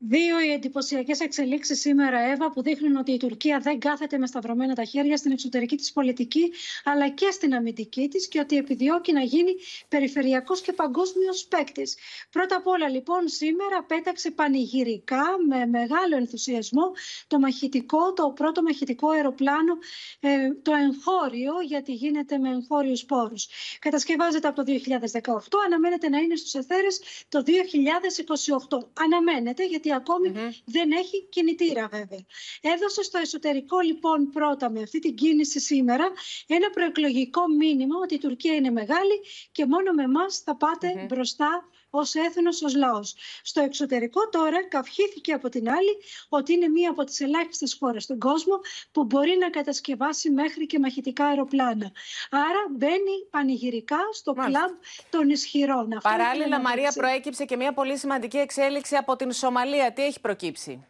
[0.09, 4.75] Δύο οι εντυπωσιακές εξελίξεις σήμερα, Εύα, που δείχνουν ότι η Τουρκία δεν κάθεται με σταυρωμένα
[4.75, 6.53] τα χέρια στην εξωτερική της πολιτική,
[6.85, 9.55] αλλά και στην αμυντική της και ότι επιδιώκει να γίνει
[9.89, 11.97] περιφερειακός και παγκόσμιος παίκτης.
[12.31, 16.93] Πρώτα απ' όλα, λοιπόν, σήμερα πέταξε πανηγυρικά, με μεγάλο ενθουσιασμό,
[17.27, 19.79] το μαχητικό, το πρώτο μαχητικό αεροπλάνο,
[20.21, 23.49] ε, το εγχώριο, γιατί γίνεται με εγχώριους πόρους.
[23.79, 28.89] Κατασκευάζεται από το 2018, αναμένεται να είναι στους εθέρες το 2028.
[28.93, 30.33] Αναμένεται, γιατί ακομη
[30.65, 32.25] δεν έχει κινητήρα βέβαια.
[32.61, 36.13] Έδωσε στο εσωτερικό λοιπόν πρώτα με αυτή την κίνηση σήμερα
[36.47, 39.21] ένα προεκλογικό μήνυμα ότι η Τουρκία είναι μεγάλη
[39.53, 43.15] και μόνο με εμάς θα πάτε μπροστά ως έθνος, ως λαός.
[43.43, 45.97] Στο εξωτερικό τώρα καυχήθηκε από την άλλη
[46.29, 48.61] ότι είναι μία από τις ελάχιστες χώρες στον κόσμο
[48.93, 51.93] που μπορεί να κατασκευάσει μέχρι και μαχητικά αεροπλάνα.
[52.31, 54.71] Άρα μπαίνει πανηγυρικά στο κλαμπ
[55.11, 55.99] των ισχυρών.
[56.03, 59.93] Παράλληλα, Μαρία, προέκυψε και μία πολύ σημαντική εξέλιξη από την Σομαλία.
[59.93, 60.87] Τι έχει προκύψει;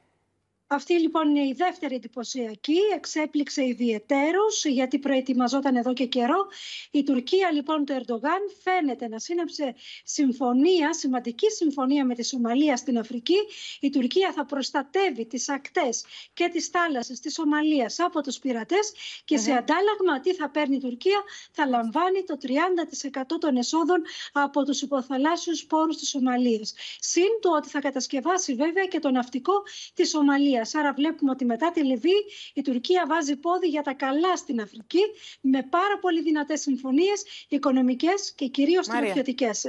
[0.74, 6.46] Αυτή λοιπόν είναι η δεύτερη εντυπωσιακή, εξέπληξε ιδιαιτέρως γιατί προετοιμαζόταν εδώ και καιρό.
[6.90, 12.98] Η Τουρκία λοιπόν του Ερντογάν φαίνεται να σύναψε συμφωνία, σημαντική συμφωνία με τη Σομαλία στην
[12.98, 13.36] Αφρική.
[13.80, 16.04] Η Τουρκία θα προστατεύει τις ακτές
[16.34, 18.92] και τις θάλασσες της Σομαλίας από τους πειρατές
[19.24, 24.64] και σε αντάλλαγμα τι θα παίρνει η Τουρκία θα λαμβάνει το 30% των εσόδων από
[24.64, 26.74] τους υποθαλάσσιους πόρους της Σομαλίας.
[27.00, 29.52] Συν το ότι θα κατασκευάσει βέβαια και το ναυτικό
[29.94, 30.60] της Σομαλίας.
[30.74, 35.02] Άρα βλέπουμε ότι μετά τη Λιβύη η Τουρκία βάζει πόδι για τα καλά στην Αφρική
[35.40, 39.64] με πάρα πολύ δυνατές συμφωνίες οικονομικές και κυρίως στρατιωτικές.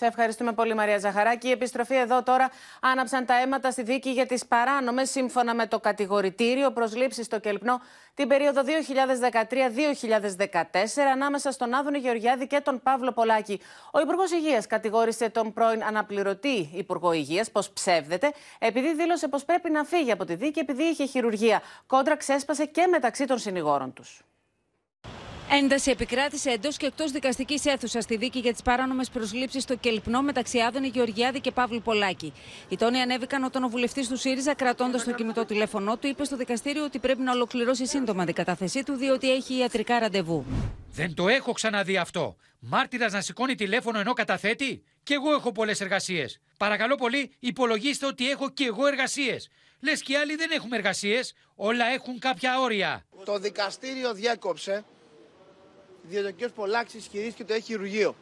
[0.00, 1.48] Σε ευχαριστούμε πολύ, Μαρία Ζαχαράκη.
[1.48, 5.80] Η επιστροφή εδώ τώρα άναψαν τα αίματα στη δίκη για τις παράνομες, σύμφωνα με το
[5.80, 7.80] κατηγορητήριο, προσλήψεις στο Κελπνό
[8.14, 8.70] την περίοδο 2013-2014
[11.12, 13.60] ανάμεσα στον Άδωνη Γεωργιάδη και τον Παύλο Πολάκη.
[13.92, 19.70] Ο Υπουργός Υγείας κατηγόρησε τον πρώην αναπληρωτή Υπουργό Υγείας πως ψεύδεται, επειδή δήλωσε πως πρέπει
[19.70, 21.62] να φύγει από τη δίκη επειδή είχε χειρουργία.
[21.86, 24.22] Κόντρα ξέσπασε και μεταξύ των συνηγόρων τους.
[25.50, 30.22] Ένταση επικράτησε εντός και εκτός δικαστικής αίθουσας στη δίκη για τις παράνομες προσλήψεις στο Κελπνό
[30.22, 32.32] μεταξύ Άδωνη Γεωργιάδη και Παύλου Πολάκη.
[32.68, 36.36] Οι τόνοι ανέβηκαν όταν ο βουλευτής του ΣΥΡΙΖΑ, κρατώντας το κινητό τηλέφωνό του, είπε στο
[36.36, 40.44] δικαστήριο ότι πρέπει να ολοκληρώσει σύντομα την κατάθεσή του, διότι έχει ιατρικά ραντεβού.
[40.92, 42.36] Δεν το έχω ξαναδεί αυτό.
[42.58, 46.40] Μάρτυρας να σηκώνει τηλέφωνο ενώ καταθέτει; Κι εγώ έχω πολλές εργασίες.
[46.56, 49.48] Παρακαλώ πολύ, υπολογίστε ότι έχω κι εγώ εργασίες.
[49.80, 51.34] Λες και άλλοι δεν έχουμε εργασίες.
[51.54, 53.06] Όλα έχουν κάποια όρια.
[53.24, 54.84] Το δικαστήριο διέκοψε
[56.08, 56.50] διότι ο κ.
[56.50, 58.14] Πολάκης ισχυρίστηκε ότι έχει χειρουργείο.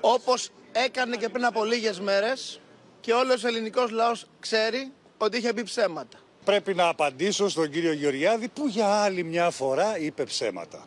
[0.00, 2.60] Όπως έκανε και πριν από λίγες μέρες
[3.00, 6.18] και όλος ο ελληνικός λαός ξέρει ότι είχε πει ψέματα.
[6.44, 10.86] Πρέπει να απαντήσω στον κύριο Γεωργιάδη που για άλλη μια φορά είπε ψέματα.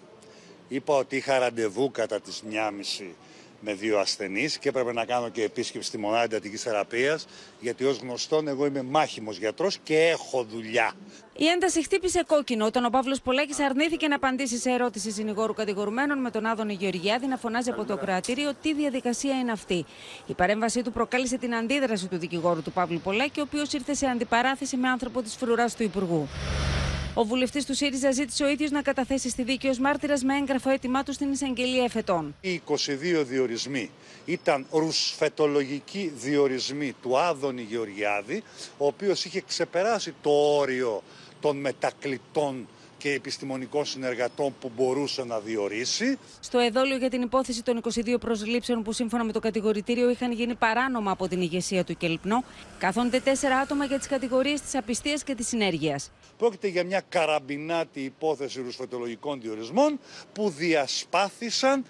[0.67, 3.05] Είπα ότι είχα ραντεβού κατά τις 1.30
[3.65, 7.25] με δύο ασθενείς και έπρεπε να κάνω και επίσκεψη στη μονάδα εντατικής θεραπείας
[7.59, 10.93] γιατί ως γνωστόν εγώ είμαι μάχημος γιατρός και έχω δουλειά.
[11.37, 16.21] Η ένταση χτύπησε κόκκινο όταν ο Παύλος Πολάκης αρνήθηκε να απαντήσει σε ερώτηση συνηγόρου κατηγορουμένων
[16.21, 19.85] με τον Άδωνη Γεωργιάδη να φωνάζει από το κρατήριο τι διαδικασία είναι αυτή.
[20.25, 24.05] Η παρέμβασή του προκάλεσε την αντίδραση του δικηγόρου του Παύλου Πολάκη, ο οποίος ήρθε σε
[24.05, 26.27] αντιπαράθεση με άνθρωπο της φρουράς του Υπουργού.
[27.17, 30.69] Ο βουλευτής του ΣΥΡΙΖΑ ζήτησε ο ίδιος να καταθέσει στη δίκη ως μάρτυρας με έγγραφο
[30.69, 32.35] έτοιμά του στην εισαγγελία εφετών.
[32.41, 32.73] Οι 22
[33.23, 33.89] διορισμοί
[34.25, 38.43] ήταν ρουσφετολογικοί διορισμοί του Άδωνη Γεωργιάδη,
[38.77, 41.03] ο οποίος είχε ξεπεράσει το όριο
[41.39, 42.67] των μετακλητών
[43.05, 46.17] και επιστημονικών συνεργατών που μπορούσε να διορίσει.
[46.39, 50.55] Στο εδόλιο για την υπόθεση των 22 προσλήψεων που σύμφωνα με το κατηγορητήριο είχαν γίνει
[50.55, 52.43] παράνομα από την ηγεσία του Κελπνό,
[52.77, 56.11] καθόνται τέσσερα άτομα για τις κατηγορίες της απιστίας και της συνέργειας.
[56.37, 59.99] Πρόκειται για μια καραμπινάτη υπόθεση ρουσφετολογικών διορισμών
[60.33, 61.85] που διασπάθησαν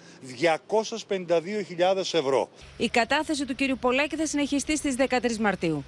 [1.07, 2.49] 252.000 ευρώ.
[2.77, 3.79] Η κατάθεση του κ.
[3.79, 5.83] Πολάκη θα συνεχιστεί στις 13 Μαρτίου.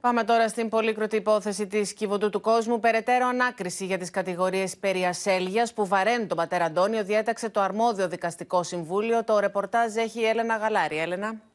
[0.00, 2.80] Πάμε τώρα στην πολύκροτη υπόθεση της Κιβωτού του Κόσμου.
[2.80, 8.08] Περαιτέρω ανάκριση για τις κατηγορίες περί ασέλγειας που βαραίνουν τον πατέρα Αντώνιο διέταξε το αρμόδιο
[8.08, 9.24] δικαστικό συμβούλιο.
[9.24, 10.96] Το ρεπορτάζ έχει η Έλενα Γαλάρη.
[10.96, 11.49] Έλενα.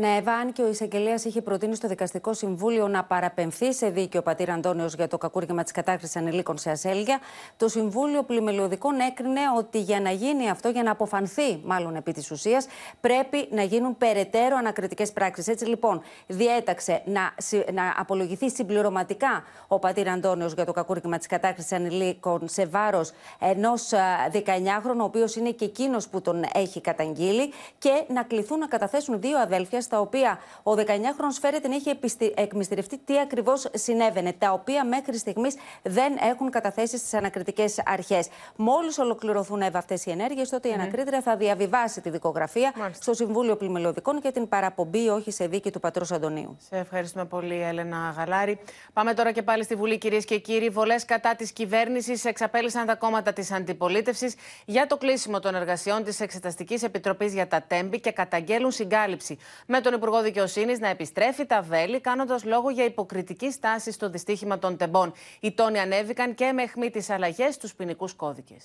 [0.00, 4.22] Ναι, Εύα, αν και ο εισαγγελέας είχε προτείνει στο Δικαστικό Συμβούλιο να παραπεμφθεί σε δίκαιο
[4.22, 7.18] πατήρα Αντώνιος για το κακούργημα της κατάκριση ανηλίκων σε ασέλγεια,
[7.56, 12.30] το Συμβούλιο Πλημελιωδικών έκρινε ότι για να γίνει αυτό, για να αποφανθεί μάλλον επί της
[12.30, 12.66] ουσίας,
[13.00, 15.48] πρέπει να γίνουν περαιτέρω ανακριτικές πράξεις.
[15.48, 17.34] Έτσι λοιπόν, διέταξε να,
[17.72, 23.90] να απολογηθεί συμπληρωματικά ο πατήρα Αντώνιος για το κακούργημα της κατάκριση ανηλίκων σε βάρος ενός
[24.32, 29.20] 19χρονου, ο οποίος είναι και εκείνος που τον έχει καταγγείλει, και να κληθούν να καταθέσουν
[29.20, 32.32] δύο αδέλφια στα οποία ο 19χρονο φέρεται να έχει επιστη...
[32.36, 38.28] εκμυστηρευτεί τι ακριβώς συνέβαινε, τα οποία μέχρι στιγμής δεν έχουν καταθέσει στις ανακριτικές αρχές.
[38.56, 44.18] Μόλις ολοκληρωθούν αυτές οι ενέργειες, τότε η ανακρίτρια θα διαβιβάσει τη δικογραφία στο Συμβούλιο Πλημελιωδικών
[44.18, 46.56] για την παραπομπή όχι σε δίκη του πατρός Αντωνίου.
[46.68, 48.58] Σε ευχαριστούμε πολύ, Έλενα Γαλάρη.
[48.92, 50.68] Πάμε τώρα και πάλι στη Βουλή, κυρίες και κύριοι.
[50.68, 56.20] Βολές κατά της κυβέρνησης εξαπέλυσαν τα κόμματα της αντιπολίτευσης για το κλείσιμο των εργασιών της
[56.20, 59.38] Εξεταστικής Επιτροπής για τα Τέμπη και καταγγέλουν συγκάλυψη.
[59.66, 64.58] Με τον Υπουργό Δικαιοσύνης να επιστρέφει τα βέλη, κάνοντας λόγο για υποκριτική στάση στο δυστύχημα
[64.58, 65.12] των τεμπών.
[65.40, 68.64] Οι τόνοι ανέβηκαν και με αιχμή τις αλλαγές στους ποινικούς κώδικες.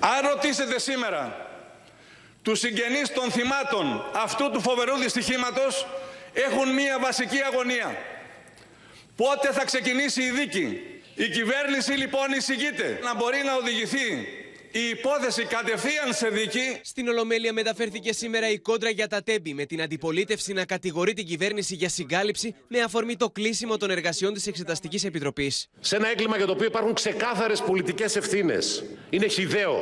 [0.00, 1.36] Αν ρωτήσετε σήμερα
[2.42, 5.86] τους συγγενείς των θυμάτων αυτού του φοβερού δυστυχήματος
[6.32, 7.96] έχουν μία βασική αγωνία.
[9.16, 10.80] Πότε θα ξεκινήσει η δίκη;
[11.14, 14.26] Η κυβέρνηση λοιπόν εισηγείται να μπορεί να οδηγηθεί
[14.76, 16.78] η υπόθεση κατευθείαν σε δίκη.
[16.82, 21.26] Στην Ολομέλεια μεταφέρθηκε σήμερα η κόντρα για τα τέμπη, με την αντιπολίτευση να κατηγορεί την
[21.26, 25.68] κυβέρνηση για συγκάλυψη με αφορμή το κλείσιμο των εργασιών της Εξεταστικής Επιτροπής.
[25.80, 28.84] Σε ένα έγκλημα για το οποίο υπάρχουν ξεκάθαρες πολιτικές ευθύνες.
[29.10, 29.74] Είναι χιδαίο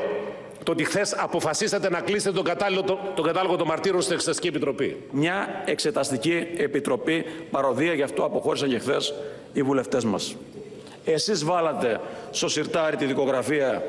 [0.63, 5.03] το ότι χθες αποφασίσατε να κλείσετε τον κατάλογο, τον κατάλογο των μαρτύρων στην Εξεταστική Επιτροπή.
[5.11, 9.15] Μια Εξεταστική Επιτροπή παροδία, γι' αυτό αποχώρησαν και χθες
[9.53, 10.37] οι βουλευτές μας.
[11.05, 12.01] Εσείς βάλατε
[12.31, 13.83] στο σιρτάρι τη δικογραφία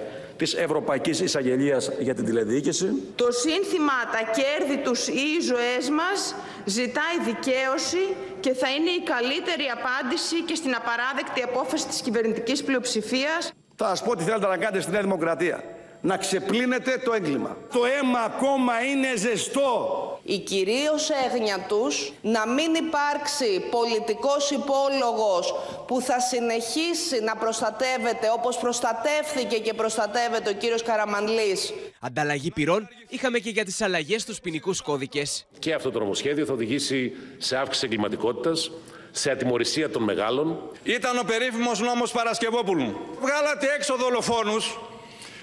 [0.44, 2.88] της Ευρωπαϊκής Εισαγγελίας για την τηλεδιοίκηση.
[3.16, 8.04] Το σύνθημα «Τα κέρδη τους ή οι ζωές μας» ζητάει δικαίωση
[8.40, 13.52] και θα είναι η καλύτερη απάντηση και στην απαράδεκτη απόφαση της κυβερνητικής πλειοψηφίας.
[13.76, 15.64] Θα σας πω τι θέλετε να κάνετε στη Νέα Δημοκρατία
[16.04, 17.58] να ξεπλύνετε το έγκλημα.
[17.72, 20.20] Το αίμα ακόμα είναι ζεστό.
[20.24, 25.54] Η κυρίως έγνοια τους να μην υπάρξει πολιτικός υπόλογος
[25.88, 31.74] που θα συνεχίσει να προστατεύεται όπως προστατεύθηκε και προστατεύεται ο κύριος Καραμανλής.
[32.00, 35.46] Ανταλλαγή πυρών είχαμε και για τις αλλαγές στους ποινικούς κώδικες.
[35.60, 38.72] Και αυτό το νομοσχέδιο θα οδηγήσει σε αύξηση εγκληματικότητας,
[39.12, 40.70] σε ατιμορρησία των μεγάλων.
[40.84, 42.98] Ήταν ο περίφημος νόμος Παρασκευόπουλου.
[43.22, 44.78] Βγάλατε έξω δολοφόνους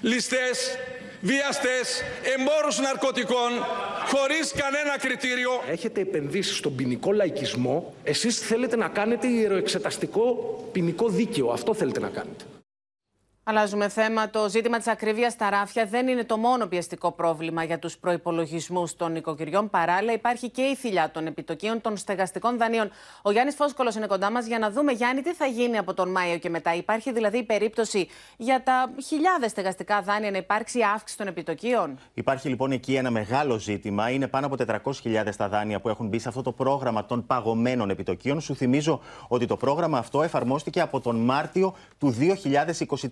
[0.01, 0.77] ληστές,
[1.21, 2.03] βιαστές,
[2.37, 3.51] εμπόρους ναρκωτικών,
[4.07, 5.51] χωρίς κανένα κριτήριο.
[5.71, 10.23] Έχετε επενδύσει στον ποινικό λαϊκισμό, εσείς θέλετε να κάνετε ιεροεξεταστικό
[10.71, 11.49] ποινικό δίκαιο.
[11.49, 12.43] Αυτό θέλετε να κάνετε.
[13.43, 14.29] Αλλάζουμε θέμα.
[14.29, 18.83] Το ζήτημα της ακρίβειας στα ράφια δεν είναι το μόνο πιεστικό πρόβλημα για τους προπολογισμού
[18.97, 19.69] των οικοκυριών.
[19.69, 22.91] Παράλληλα, υπάρχει και η θηλιά των επιτοκίων των στεγαστικών δανείων.
[23.21, 26.11] Ο Γιάννης Φόσκολο είναι κοντά μας για να δούμε, Γιάννη, τι θα γίνει από τον
[26.11, 26.75] Μάιο και μετά.
[26.75, 32.49] Υπάρχει δηλαδή η περίπτωση για τα χιλιάδες στεγαστικά δάνεια να υπάρξει αύξηση των επιτοκίων; Υπάρχει
[32.49, 34.09] λοιπόν εκεί ένα μεγάλο ζήτημα.
[34.09, 34.55] Είναι πάνω από
[35.03, 38.41] 400.000 τα δάνεια που έχουν μπει σε αυτό το πρόγραμμα των παγωμένων επιτοκίων.
[38.41, 42.15] Σου θυμίζω ότι το πρόγραμμα αυτό εφαρμόστηκε από τον Μάρτιο του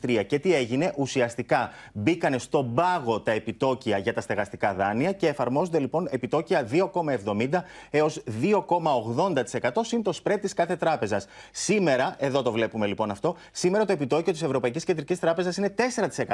[0.06, 0.18] 2023.
[0.23, 5.79] Και τι έγινε, ουσιαστικά μπήκανε στον πάγο τα επιτόκια για τα στεγαστικά δάνεια και εφαρμόζονται
[5.79, 7.49] λοιπόν επιτόκια 2,70
[7.89, 11.27] έως 2,80% συν το σπρέτ της κάθε τράπεζας.
[11.51, 15.73] Σήμερα, εδώ το βλέπουμε λοιπόν αυτό, σήμερα το επιτόκιο της Ευρωπαϊκής Κεντρικής Τράπεζας είναι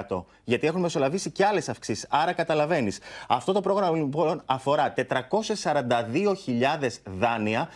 [0.07, 2.05] 4% γιατί έχουν μεσολαβήσει και άλλες αυξήσεις.
[2.09, 2.99] Άρα καταλαβαίνεις.
[3.27, 5.03] Αυτό το πρόγραμμα λοιπόν αφορά 442.000
[7.19, 7.69] δάνεια,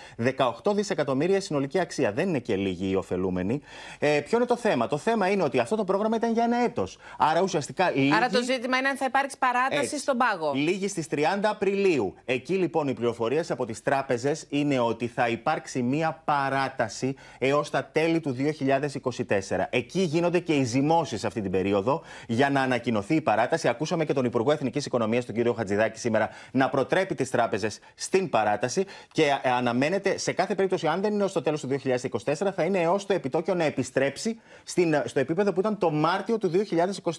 [0.63, 2.11] 18 δισεκατομμύρια συνολική αξία.
[2.11, 3.61] Δεν είναι και λίγοι οι ωφελούμενοι.
[3.99, 6.43] Ε, ποιο είναι το θέμα; Το θέμα είναι ότι αυτό το πρόγραμμα πρόγραμμα ήταν για
[6.43, 6.97] ένα έτος.
[7.17, 8.13] Άρα ουσιαστικά λύγει.
[8.13, 9.99] Άρα το ζήτημα είναι αν θα υπάρξει παράταση Έτσι.
[9.99, 10.51] στον πάγο.
[10.55, 12.13] Λύγει στις 30 Απριλίου.
[12.25, 17.83] Εκεί λοιπόν οι πληροφορίες από τις τράπεζες είναι ότι θα υπάρξει μία παράταση έως τα
[17.91, 19.65] τέλη του 2024.
[19.69, 23.67] Εκεί γίνονται και οι ζυμώσεις αυτή την περίοδο για να ανακοινωθεί η παράταση.
[23.67, 28.29] Ακούσαμε και τον Υπουργό Εθνικής Οικονομίας, τον κύριο Χατζηδάκη, σήμερα να προτρέπει τις τράπεζες στην
[28.29, 32.33] παράταση και ε, αναμένεται σε κάθε περίπτωση, αν δεν είναι ως το τέλος του 2024,
[32.55, 36.51] θα είναι έως το επιτόκιο να επιστρέψει στην, στο επίπεδο που ήταν το Μάρτιο του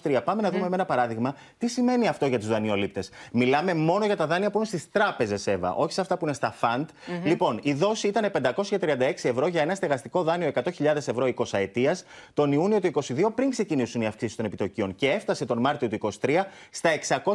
[0.03, 0.21] 2023.
[0.23, 4.15] Πάμε να δούμε με ένα παράδειγμα τι σημαίνει αυτό για τους δανειολήπτες; Μιλάμε μόνο για
[4.15, 6.89] τα δάνεια που είναι στις τράπεζες, Εύα, όχι σε αυτά που είναι στα φαντ.
[7.07, 7.25] Μμμ.
[7.25, 11.97] Λοιπόν, η δόση ήταν 536 ευρώ για ένα στεγαστικό δάνειο 100.000 ευρώ 20 ετία
[12.33, 16.11] τον Ιούνιο του 2022 πριν ξεκινήσουν οι αυξήσεις των επιτοκίων και έφτασε τον Μάρτιο του
[16.21, 16.89] 2023 στα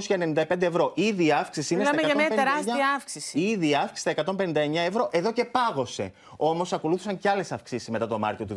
[0.08, 0.92] 695 ευρώ.
[0.94, 2.34] Ήδη η αύξηση είναι Μιλάμε στα για 159.
[2.34, 3.38] μια τεράστια αύξηση.
[3.38, 4.54] Ήδη η αύξηση στα 159
[4.86, 6.12] ευρώ εδώ και πάγωσε.
[6.36, 8.56] Όμως ακολούθησαν και άλλες αυξήσεις μετά το Μάρτιο του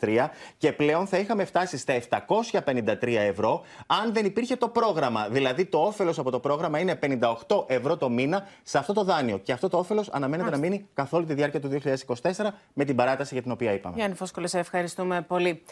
[0.00, 5.28] 2023 και πλέον θα είχαμε φτάσει στα 753 ευρώ αν δεν υπήρχε το πρόγραμμα.
[5.28, 6.98] Δηλαδή το όφελο από το πρόγραμμα είναι
[7.46, 9.38] 58 ευρώ το μήνα σε αυτό το δάνειο.
[9.38, 11.80] Και αυτό το όφελο αναμένεται να μείνει καθ' όλη τη διάρκεια του
[12.22, 13.94] 2024 με την παράταση για την οποία είπαμε.
[13.96, 15.62] Γιάννη Φόσκολε, σε ευχαριστούμε πολύ.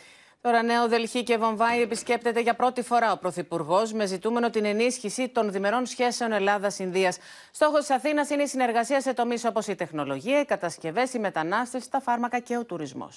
[0.40, 5.28] Τώρα, Νέο Δελχή και Βομβάη επισκέπτεται για πρώτη φορά ο Πρωθυπουργό με ζητούμενο την ενίσχυση
[5.28, 7.14] των διμερών σχέσεων Ελλάδα-Ινδία.
[7.50, 11.90] Στόχο τη Αθήνα είναι η συνεργασία σε τομεί όπω η τεχνολογία, οι κατασκευέ, η μετανάστευση,
[11.90, 13.08] τα φάρμακα και ο τουρισμό.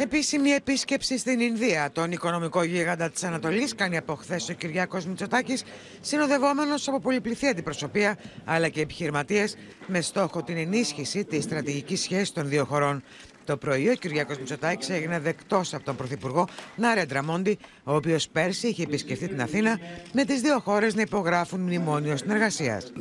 [0.00, 1.90] Επίσημη επίσκεψη στην Ινδία.
[1.92, 5.64] Τον οικονομικό γίγαντα της Ανατολής κάνει από χθες ο Κυριάκος Μητσοτάκης,
[6.00, 12.48] συνοδευόμενος από πολυπληθή αντιπροσωπεία αλλά και επιχειρηματίες, με στόχο την ενίσχυση της στρατηγικής σχέσης των
[12.48, 13.02] δύο χωρών.
[13.44, 18.68] Το πρωί ο Κυριάκος Μητσοτάκης έγινε δεκτός από τον Πρωθυπουργό Νάρεντρα Μόντι, ο οποίος πέρσι
[18.68, 19.78] είχε επισκεφθεί την Αθήνα
[20.12, 22.92] με τις δύο χώρες να υπογράφουν μνημόνιο συνεργασίας.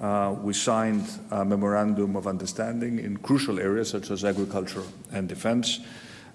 [0.00, 4.82] Uh, we signed a memorandum of understanding in crucial areas such as agriculture
[5.12, 5.80] and defense.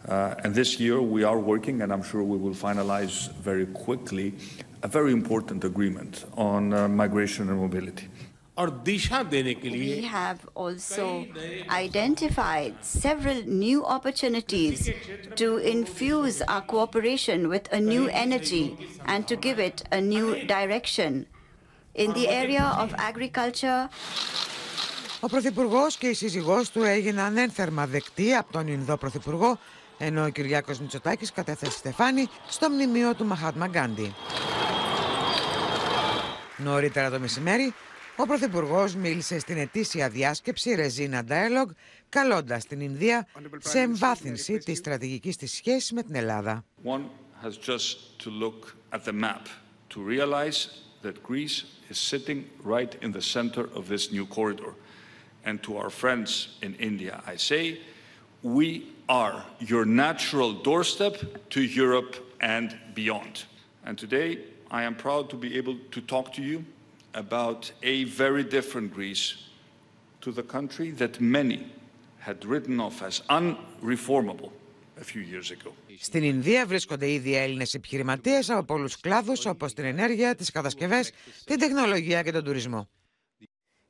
[0.07, 4.33] Uh, and this year we are working, and I'm sure we will finalize very quickly,
[4.81, 8.07] a very important agreement on uh, migration and mobility.
[8.57, 11.25] We have also
[11.69, 14.89] identified several new opportunities
[15.35, 21.27] to infuse our cooperation with a new energy and to give it a new direction.
[22.05, 23.89] In the area of agriculture,
[25.19, 29.59] Ο Πρωθυπουργός και η σύζυγός του έγιναν ένθερμα δεκτοί από τον Ινδό Πρωθυπουργό,
[29.97, 34.15] ενώ ο Κυριάκος Μητσοτάκης κατέθεσε στεφάνι στο μνημείο του Μαχάτμα Γκάντι.
[36.57, 37.73] Νωρίτερα το μεσημέρι,
[38.15, 41.71] ο Πρωθυπουργός μίλησε στην ετήσια διάσκεψη Ρεζίνα Dialogue,
[42.09, 43.27] καλώντας την Ινδία
[43.57, 46.65] σε εμβάθυνση της στρατηγικής της σχέσης με την Ελλάδα.
[46.83, 47.03] One
[47.43, 49.43] has just to look at the map
[49.89, 54.73] to realize that Greece is sitting right in the center of this new corridor.
[55.45, 57.79] And to our friends in India, I say,
[58.43, 63.43] we are your natural doorstep to Europe and beyond.
[63.85, 64.39] And today,
[64.71, 66.63] I am proud to be able to talk to you
[67.13, 69.45] about a very different Greece
[70.21, 71.65] to the country that many
[72.19, 74.51] had written off as unreformable
[74.99, 75.71] a few years ago.
[75.99, 81.11] Στην Ινδία βρίσκονται ήδη Έλληνες επιχειρηματίες από πολλούς κλάδους όπως την ενέργεια, τις κατασκευές,
[81.45, 82.89] την τεχνολογία και τον τουρισμό.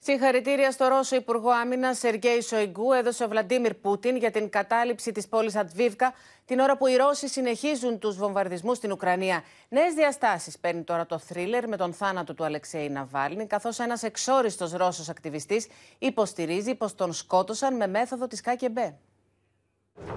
[0.02, 5.28] Συγχαρητήρια στο Ρώσο Υπουργό Άμυνας Σεργέη Σοϊγκού έδωσε ο Βλαντίμιρ Πούτιν για την κατάληψη της
[5.28, 6.14] πόλης Ατβίβκα
[6.46, 9.44] την ώρα που οι Ρώσοι συνεχίζουν τους βομβαρδισμούς στην Ουκρανία.
[9.70, 14.72] Νέες διαστάσεις παίρνει τώρα το θρίλερ με τον θάνατο του Αλεξέη Ναβάλνη, καθώς ένας εξόριστος
[14.72, 18.98] Ρώσος ακτιβιστής υποστηρίζει πως τον σκότωσαν με μέθοδο της ΚΑΚΕΜΠΕ.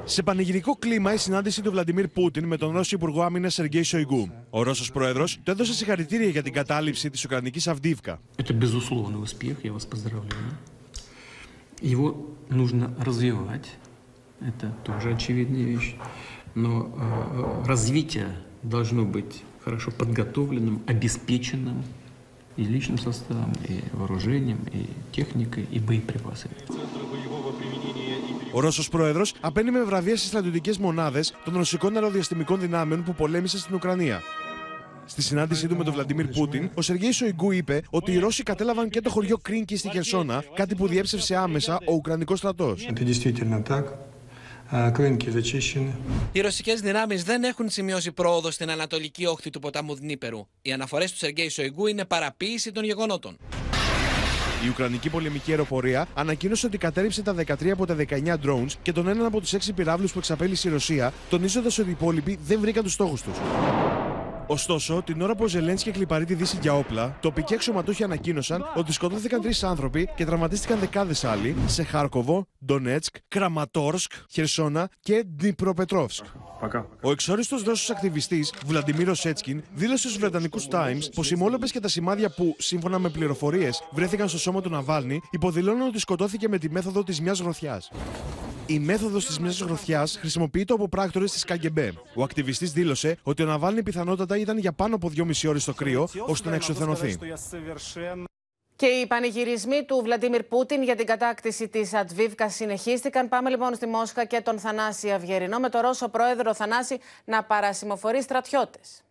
[0.10, 4.32] Σε πανηγυρικό κλίμα η συνάντηση του Βλαντιμίρ Πούτιν με τον Ρώσο Υπουργό Άμυνα Σεργέη Σοϊγκού.
[4.50, 8.20] Ο Ρώσο Πρόεδρο του έδωσε συγχαρητήρια για την κατάληψη τη Ουκρανική Αυδίβκα.
[8.44, 10.50] Это безусловный успех, я вас поздравляю.
[11.94, 12.08] Его
[12.50, 13.68] нужно развивать,
[14.50, 15.90] это тоже очевидная вещь,
[16.64, 18.30] но э, развитие
[18.64, 21.84] должно быть хорошо подготовленным, обеспеченным
[22.56, 26.56] и личным составом, и вооружением, и техникой, и боеприпасами.
[28.55, 33.61] Ο Ρώσος Πρόεδρος απένει με βραβεία στις στρατιωτικές μονάδες των ρωσικών αεροδιαστημικών δυνάμεων που πολέμησαν
[33.61, 34.23] στην Ουκρανία.
[35.07, 38.89] Στη συνάντησή του με τον Βλαντιμίρ Πούτιν, ο Σεργέη Σοϊγκού είπε ότι οι Ρώσοι κατέλαβαν
[38.89, 42.89] και το χωριό Κρίνκι στη Χερσόνα, κάτι που διέψευσε άμεσα ο Ουκρανικός στρατός.
[46.33, 50.47] Οι ρωσικές δυνάμεις δεν έχουν σημειώσει πρόοδο στην ανατολική όχθη του ποταμού Δνήπερου.
[50.63, 53.37] Οι αναφορές του Σεργέη Σοϊγκού είναι παραποίηση των γεγονότων.
[54.65, 59.09] Η Ουκρανική πολεμική αεροπορία ανακοίνωσε ότι κατέριψε τα 13 από τα 19 drones και τον
[59.09, 62.83] έναν από τους 6 πυράβλους που εξαπέλυσε η Ρωσία, τονίζοντας ότι οι υπόλοιποι δεν βρήκαν
[62.83, 63.37] τους στόχους τους.
[64.53, 68.93] Ωστόσο, την ώρα που ο Ζελένσκι κλιπαρεί τη Δύση για όπλα, τοπικοί αξιωματούχοι ανακοίνωσαν ότι
[68.93, 76.25] σκοτώθηκαν τρεις άνθρωποι και τραυματίστηκαν δεκάδες άλλοι σε Χάρκοβο, Ντονέτσκ, Κραματόρσκ, Χερσόνα και Ντνιπροπετρόφσκ.
[77.03, 81.89] Ο εξόριστος Ρώσος ακτιβιστής Βλαντιμίρο Σέτσκιν δήλωσε στους Βρετανικούς Times πως οι μόλοπες και τα
[81.89, 86.71] σημάδια που, σύμφωνα με πληροφορίες, βρέθηκαν στο σώμα του Ναβάλνη υποδηλώνουν ότι σκοτώθηκε με τη
[86.71, 87.91] μέθοδο της μιας γροθιάς.
[88.73, 91.93] Η μέθοδος της μια γροθιάς χρησιμοποιείται από πράκτορες της ΚΑΓΚΕΜΠΕ.
[92.15, 96.09] Ο ακτιβιστής δήλωσε ότι ο Ναβάλνη πιθανότατα ήταν για πάνω από 2,5 ώρες στο κρύο
[96.27, 97.19] ώστε να εξουθενωθεί.
[98.77, 103.29] Και οι πανηγυρισμοί του Βλαντίμιρ Πούτιν για την κατάκτηση της Ατβίβκα συνεχίστηκαν.
[103.29, 108.23] Πάμε λοιπόν στη Μόσχα και τον Θανάση Αυγερινό με τον Ρώσο πρόεδρο Θανάση να παρασημοφορεί
[108.23, 109.03] στρατιώτες.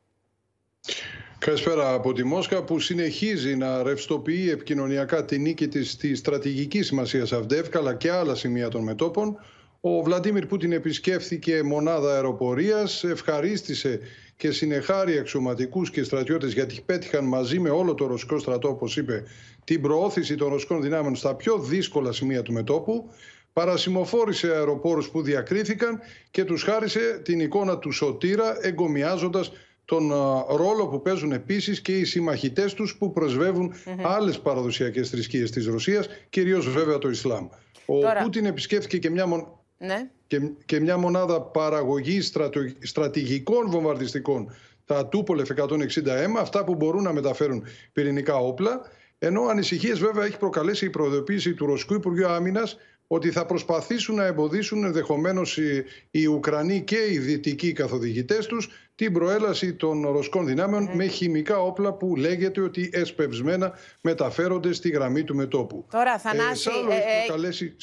[1.46, 7.22] Καλησπέρα από τη Μόσχα που συνεχίζει να ρευστοποιεί επικοινωνιακά τη νίκη της στη στρατηγική σημασία
[7.22, 9.40] Αυδεύκα αλλά και άλλα σημεία των μετόπων.
[9.82, 14.00] Ο Βλαντίμιρ Πούτιν επισκέφθηκε μονάδα αεροπορίας, ευχαρίστησε
[14.38, 19.24] και συνεχάρει αξιωματικούς και στρατιώτες γιατί πέτυχαν μαζί με όλο το ρωσικό στρατό, όπως είπε,
[19.64, 23.10] την προώθηση των ρωσικών δυνάμεων στα πιο δύσκολα σημεία του μετόπου.
[23.54, 26.00] Παρασημοφόρησε αεροπόρους που διακρίθηκαν
[26.32, 29.52] και τους χάρισε την εικόνα του σωτήρα εγκομιάζοντας
[29.92, 30.12] τον
[30.56, 34.00] ρόλο που παίζουν επίσης και οι συμμαχητές τους που προσβεύουν mm-hmm.
[34.04, 37.48] άλλες παραδοσιακές θρησκείες της Ρωσίας, κυρίως βέβαια το Ισλάμ.
[37.86, 38.22] Ο Τώρα...
[38.22, 39.48] Πούτιν επισκέφθηκε και μια, μον...
[39.78, 40.10] ναι.
[40.28, 42.60] και, και μια μονάδα παραγωγής στρατο...
[42.80, 44.52] στρατηγικών βομβαρδιστικών,
[44.86, 47.64] τα Τούπολεφ 160M, αυτά που μπορούν να μεταφέρουν
[47.94, 48.82] πυρηνικά όπλα,
[49.20, 52.78] ενώ ανησυχίες βέβαια έχει προκαλέσει η προειδοποίηση του Ρωσικού Υπουργείου Άμυνας
[53.14, 59.14] ότι θα προσπαθήσουν να εμποδίσουν ενδεχομένως οι, οι Ουκρανοί και οι δυτικοί καθοδηγητές τους την
[59.14, 65.36] προέλαση των ρωσικών δυνάμεων με χημικά όπλα που λέγεται ότι εσπευσμένα μεταφέρονται στη γραμμή του
[65.36, 65.86] μετόπου.
[65.92, 67.76] Τώρα, Θανάση, ε, ε, προκαλέσει,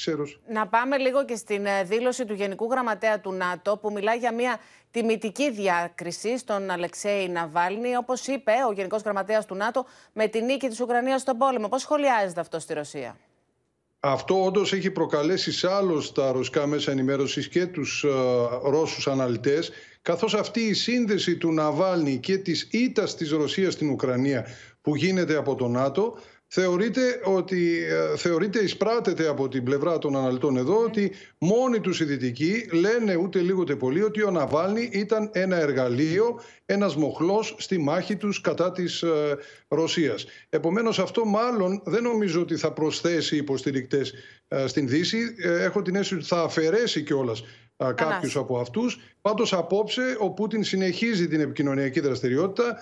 [0.49, 4.59] να πάμε λίγο και στην δήλωση του Γενικού Γραμματέα του ΝΑΤΟ που μιλάει για μια
[4.91, 10.69] τιμητική διάκριση στον Αλεξέη Ναβάλνη, όπως είπε ο Γενικός Γραμματέας του ΝΑΤΟ, με τη νίκη
[10.69, 11.69] της Ουκρανίας στον πόλεμο.
[11.69, 13.17] Πώς σχολιάζεται αυτό στη Ρωσία;
[14.01, 19.71] Αυτό όντως έχει προκαλέσει σε άλλους τα ρωσικά μέσα ενημέρωσης και τους uh, Ρώσους αναλυτές,
[20.03, 24.47] καθώς αυτή η σύνδεση του Ναβάλνη και της ήττας της Ρωσίας στην Ουκρανία
[24.81, 26.19] που γίνεται από το ΝΑΤΟ
[26.49, 32.05] θεωρείται ότι ε, θεωρείται εισπράτεται από την πλευρά των αναλυτών εδώ ότι μόνοι τους οι
[32.05, 37.79] δυτικοί λένε ούτε λίγο ούτε πολύ ότι ο Ναβάλνη ήταν ένα εργαλείο, ένας μοχλός στη
[37.79, 39.37] μάχη τους κατά της ε,
[39.69, 40.27] Ρωσίας.
[40.49, 44.13] Επομένως αυτό μάλλον δεν νομίζω ότι θα προσθέσει υποστηρικτές
[44.49, 45.19] ε, στην Δύση.
[45.43, 47.43] έχω την αίσθηση ότι θα αφαιρέσει κιόλας
[47.95, 48.99] κάποιους από αυτούς.
[49.21, 52.77] Πάντως, απόψε ο Πούτιν συνεχίζει την επικοινωνιακή δραστηριότητα.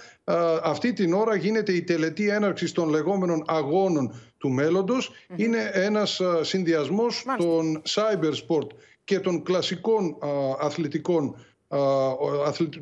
[0.63, 5.11] Αυτή την ώρα γίνεται η τελετή έναρξης των λεγόμενων αγώνων του μέλλοντος.
[5.37, 8.67] Είναι ένας συνδυασμός των cyber sport
[9.05, 10.17] και των κλασικών
[10.61, 11.37] αθλητικών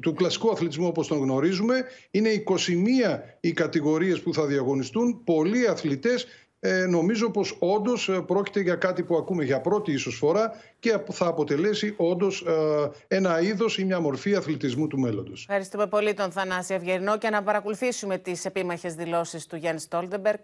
[0.01, 1.85] του κλασικού αθλητισμού όπως τον γνωρίζουμε.
[2.11, 5.25] Είναι 21 οι κατηγορίες που θα διαγωνιστούν.
[5.25, 6.27] Πολλοί αθλητές
[6.67, 10.99] ε, νομίζω πως όντως ε, πρόκειται για κάτι που ακούμε για πρώτη ίσως φορά και
[11.13, 12.45] θα αποτελέσει όντως
[13.09, 15.41] ε, ένα είδος ή μια μορφή αθλητισμού του μέλλοντος.
[15.41, 20.41] Ευχαριστούμε πολύ τον Θανάση Ευγερνό και να παρακολουθήσουμε τις επίμαχες δηλώσεις του Γιάννη Στόλτεμπεργκ.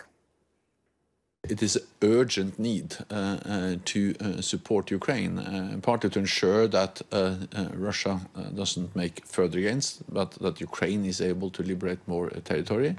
[1.48, 6.62] It is an urgent need uh, uh, to uh, support Ukraine, uh, partly to ensure
[6.78, 8.14] that uh, uh, Russia
[8.60, 9.86] doesn't make further gains,
[10.18, 12.92] but that Ukraine is able to liberate more territory.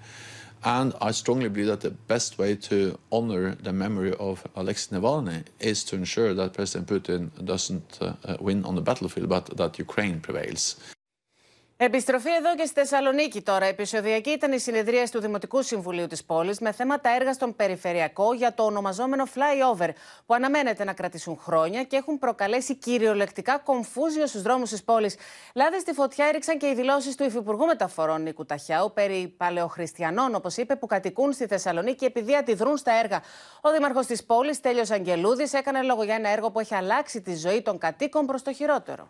[0.63, 5.45] And I strongly believe that the best way to honor the memory of Alexei Navalny
[5.59, 10.19] is to ensure that President Putin doesn't uh, win on the battlefield, but that Ukraine
[10.19, 10.75] prevails.
[11.83, 13.65] Επιστροφή εδώ και στη Θεσσαλονίκη τώρα.
[13.65, 18.53] Επισοδιακή ήταν η συνεδρία του Δημοτικού Συμβουλίου της πόλης με θέματα έργα στον περιφερειακό για
[18.53, 19.89] το ονομαζόμενο flyover,
[20.25, 25.15] που αναμένεται να κρατήσουν χρόνια και έχουν προκαλέσει κυριολεκτικά κομφούζιο στους δρόμους της πόλης.
[25.55, 30.57] Λάδι στη φωτιά έριξαν και οι δηλώσεις του Υφυπουργού Μεταφορών Νίκου Ταχιάου περί παλαιοχριστιανών, όπως
[30.57, 33.21] είπε, που κατοικούν στη Θεσσαλονίκη επειδή αντιδρούν στα έργα.
[33.61, 37.35] Ο Δήμαρχος της πόλης, Τέλειο Αγγελούδης, έκανε λόγο για ένα έργο που έχει αλλάξει τη
[37.35, 39.09] ζωή των κατοίκων προς το χειρότερο.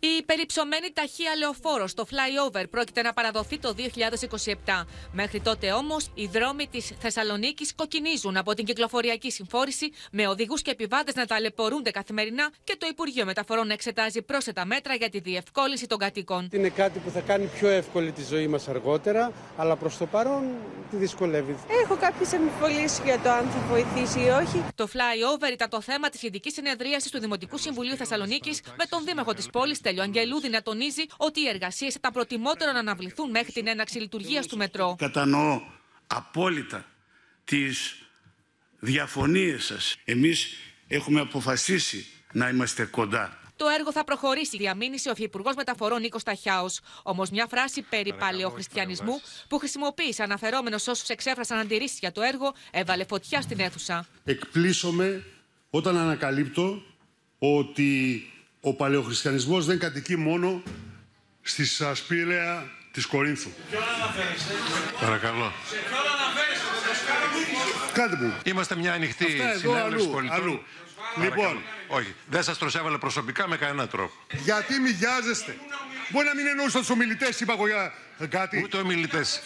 [0.00, 4.84] Η περιψωμένη ταχεία λεωφόρος στο flyover πρόκειται να παραδοθεί το 2027.
[5.12, 10.70] Μέχρι τότε όμως, οι δρόμοι της Θεσσαλονίκης κοκκινίζουν από την κυκλοφοριακή συμφόρηση, με οδηγούς και
[10.70, 15.86] επιβάτες να ταλαιπωρούνται καθημερινά και το Υπουργείο Μεταφορών να εξετάζει πρόσθετα μέτρα για τη διευκόλυνση
[15.86, 16.48] των κατοίκων.
[16.52, 20.44] Είναι κάτι που θα κάνει πιο εύκολη τη ζωή μας αργότερα, αλλά προς το παρόν
[20.90, 21.56] τη δυσκολεύει.
[21.82, 24.64] Έχω κάποιες αμφιβολίες για το αν θα βοηθήσει ή όχι.
[24.74, 29.34] Το flyover ήταν το θέμα της ειδικής συνεδρίασης του Δημοτικού Συμβουλίου Θεσσαλονίκης με τον Δήμαρχο
[29.34, 33.66] της πόλης Στέλιο Αγγελούδη να τονίζει ότι οι εργασίες ήταν προτιμότερο να αναβληθούν μέχρι την
[33.66, 34.94] έναξη λειτουργίας του μετρό.
[34.98, 35.60] Κατανοώ
[36.06, 36.84] απόλυτα
[37.44, 37.94] τις
[38.78, 39.96] διαφωνίες σας.
[40.04, 40.54] Εμείς
[40.88, 43.40] έχουμε αποφασίσει να είμαστε κοντά.
[43.56, 46.80] Το έργο θα προχωρήσει, διαμήνυσε ο Υφυπουργός Μεταφορών Νίκος Ταχιάος.
[47.02, 53.04] Όμως, μια φράση περί παλαιοχριστιανισμού που χρησιμοποίησε αναφερόμενος όσους εξέφρασαν αντιρρήσεις για το έργο έβαλε
[53.04, 54.06] φωτιά στην αίθουσα.
[54.24, 55.24] Εκπλήσωμαι
[55.70, 56.82] όταν ανακαλύπτω
[57.38, 58.20] ότι
[58.68, 60.62] ο παλαιοχριστιανισμός δεν κατοικεί μόνο
[61.42, 63.50] στη Σασπίλαια της Κορίνθου.
[63.70, 64.52] Ποιο αναφέρεστε.
[65.00, 65.52] Παρακαλώ.
[65.68, 66.64] Σε ποιο αναφέρεστε.
[67.92, 68.34] Κάντε μου.
[68.44, 69.26] Είμαστε μια ανοιχτή
[69.58, 70.36] συνέλευση πολιτών.
[70.36, 70.62] Αλλού.
[71.22, 74.12] Λοιπόν, όχι, δεν σας προσέβαλε προσωπικά με κανένα τρόπο.
[74.44, 75.56] Γιατί μοιάζεστε.
[76.10, 77.92] Μπορεί να μην εννοούσα τους ομιλητές, είπα εγώ για
[78.28, 78.62] κάτι.
[78.62, 79.42] Ούτε ομιλητές.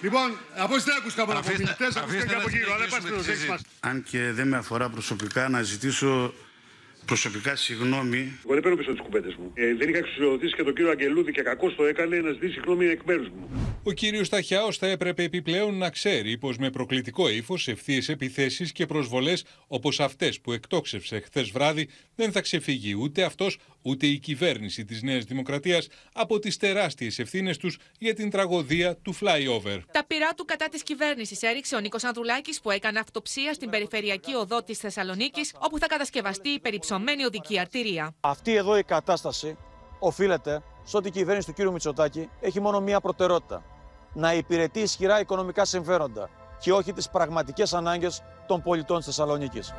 [0.00, 2.74] Λοιπόν, από δεν άκουσα από ομιλητές, ακούστηκαν και από γύρω.
[2.74, 6.34] Αλλά Αν και δεν με αφορά προσωπικά, να ζητήσω
[7.06, 8.38] προσωπικά συγγνώμη.
[8.44, 9.50] Εγώ δεν παίρνω πίσω τις κουβέντες μου.
[9.54, 12.86] Ε, δεν είχα εξουσιοδοτήσει και τον κύριο Αγγελούδη και κακό το έκανε να ζητήσει συγγνώμη
[12.86, 13.48] εκ μέρους μου.
[13.82, 18.86] Ο κύριος Ταχιάο θα έπρεπε επιπλέον να ξέρει πως με προκλητικό ύφος, ευθείε επιθέσεις και
[18.86, 24.84] προσβολές όπως αυτές που εκτόξευσε χθες βράδυ δεν θα ξεφύγει ούτε αυτός ούτε η κυβέρνηση
[24.84, 29.80] της Νέας Δημοκρατίας από τις τεράστιες ευθύνες τους για την τραγωδία του flyover.
[29.92, 34.34] Τα πειρά του κατά της κυβέρνησης έριξε ο Νίκος Ανδρουλάκης που έκανε αυτοψία στην περιφερειακή
[34.34, 38.14] οδό της Θεσσαλονίκης, όπου θα κατασκευαστεί η περιψωμένη οδική αρτηρία.
[38.20, 39.56] Αυτή εδώ η κατάσταση
[39.98, 41.70] οφείλεται σε ότι η κυβέρνηση του κ.
[41.70, 43.64] Μητσοτάκη έχει μόνο μία προτεραιότητα.
[44.14, 49.74] Να υπηρετεί ισχυρά οικονομικά συμφέροντα και όχι τις πραγματικές ανάγκες των πολιτών της Θεσσαλονίκης.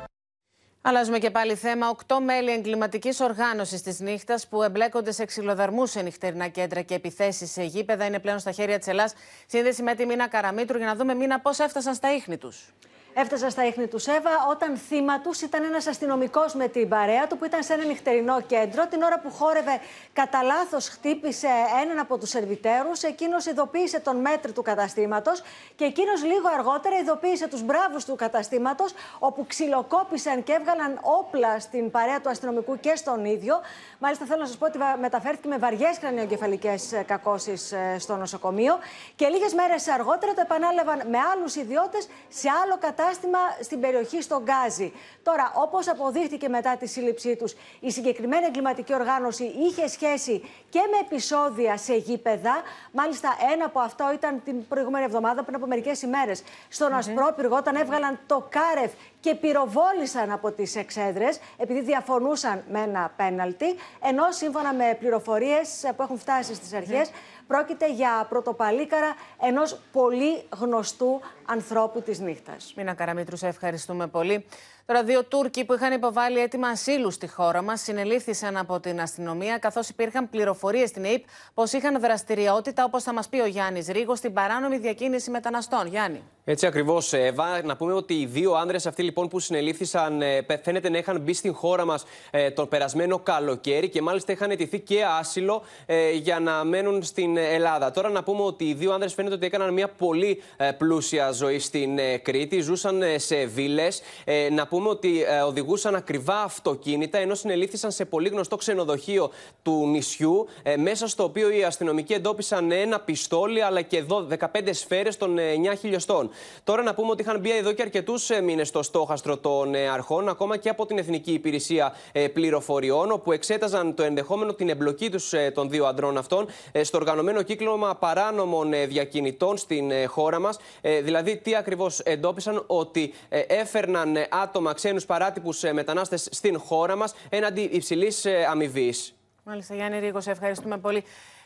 [0.84, 1.88] Αλλάζουμε και πάλι θέμα.
[1.88, 7.50] Οκτώ μέλη εγκληματικής οργάνωσης της νύχτας που εμπλέκονται σε ξυλοδαρμούς σε νυχτερινά κέντρα και επιθέσεις
[7.50, 9.12] σε γήπεδα είναι πλέον στα χέρια της Ελλάδα.
[9.46, 12.72] Σύνδεση με τη Μίνα Καραμίτρου για να δούμε Μίνα πώς έφτασαν στα ίχνη τους.
[13.14, 17.38] Έφτασαν στα ίχνη του Σέβα όταν θύμα τους ήταν ένας αστυνομικός με την παρέα του
[17.38, 18.86] που ήταν σε ένα νυχτερινό κέντρο.
[18.86, 19.80] Την ώρα που χόρευε,
[20.12, 21.48] κατά λάθος χτύπησε
[21.82, 23.02] έναν από τους σερβιτέρους.
[23.02, 25.42] Εκείνος ειδοποίησε τον μέτρη του καταστήματος
[25.76, 31.90] και εκείνος λίγο αργότερα ειδοποίησε τους μπράβους του καταστήματος, όπου ξυλοκόπησαν και έβγαλαν όπλα στην
[31.90, 33.60] παρέα του αστυνομικού και στον ίδιο.
[33.98, 38.78] Μάλιστα, θέλω να σας πω ότι μεταφέρθηκε με βαριές κρανιογκεφαλικέ ε, κακώσεις ε, στο νοσοκομείο.
[39.16, 44.22] Και λίγες μέρες αργότερα το επανάλαβαν με άλλους ιδιώτες σε άλλο κατάστημα κατάστημα στην περιοχή
[44.22, 44.92] στο Γκάζι.
[45.22, 50.98] Τώρα, όπως αποδείχτηκε μετά τη σύλληψή τους, η συγκεκριμένη εγκληματική οργάνωση είχε σχέση και με
[51.00, 52.62] επεισόδια σε γήπεδα.
[52.92, 56.96] Μάλιστα, ένα από αυτό ήταν την προηγούμενη εβδομάδα, πριν από μερικές ημέρες, στον mm -hmm.
[56.96, 63.74] Ασπρόπυργο, όταν έβγαλαν το Κάρεφ και πυροβόλησαν από τις εξέδρες, επειδή διαφωνούσαν με ένα πέναλτι.
[64.02, 67.10] Ενώ σύμφωνα με πληροφορίες που έχουν φτάσει στις αρχές,
[67.46, 72.72] πρόκειται για πρωτοπαλίκαρα ενός πολύ γνωστού ανθρώπου της νύχτας.
[72.76, 74.44] Μίνα Καραμίτρου, σε ευχαριστούμε πολύ.
[74.86, 79.58] Τώρα, δύο Τούρκοι που είχαν υποβάλει έτοιμα ασύλου στη χώρα μας συνελήφθησαν από την αστυνομία,
[79.58, 81.24] καθώς υπήρχαν πληροφορίες στην ΑΕΠ
[81.54, 85.86] πως είχαν δραστηριότητα, όπως θα μας πει ο Γιάννης Ρίγος, στην παράνομη διακίνηση μεταναστών.
[85.86, 86.22] Γιάννη.
[86.44, 87.62] Έτσι ακριβώς, Εύα.
[87.64, 91.32] Να πούμε ότι οι δύο άνδρες αυτοί λοιπόν που συνελήφθησαν ε, φαίνεται να είχαν μπει
[91.32, 96.40] στην χώρα μας ε, τον περασμένο καλοκαίρι και μάλιστα είχαν αιτηθεί και άσυλο ε, για
[96.40, 97.90] να μένουν στην Ελλάδα.
[97.90, 100.42] Τώρα να πούμε ότι οι δύο άνδρες φαίνεται ότι έκαναν μια πολύ
[100.78, 102.60] πλούσια ζωή στην Κρήτη.
[102.60, 104.02] Ζούσαν σε βίλες.
[104.50, 109.30] Να πούμε ότι ε, οδηγούσαν ακριβά αυτοκίνητα, ενώ συνελήφθησαν σε πολύ γνωστό ξενοδοχείο
[109.62, 114.44] του νησιού, ε, μέσα στο οποίο οι αστυνομικοί εντόπισαν ένα πιστόλι αλλά και εδώ 15
[114.70, 116.30] σφαίρες των 9 ε, χιλιοστών.
[116.64, 120.56] Τώρα να πούμε ότι είχαν μπει εδώ και αρκετούς μήνες στο στόχαστρο των αρχών, ακόμα
[120.56, 121.94] και από την Εθνική Υπηρεσία
[122.32, 126.46] Πληροφοριών, όπου εξέταζαν το ενδεχόμενο την εμπλοκή τους των δύο αντρών αυτών
[126.82, 130.58] στο οργανωμένο κύκλωμα παράνομων διακινητών στην χώρα μας.
[131.02, 133.14] Δηλαδή, τι ακριβώς εντόπισαν, ότι
[133.46, 139.14] έφερναν άτομα άτομα, ξένους παράτυπους ε, μετανάστες στην χώρα μας έναντι υψηλής ε, αμοιβής.
[139.44, 141.04] Μάλιστα, Γιάννη Ρίγος, ευχαριστούμε πολύ.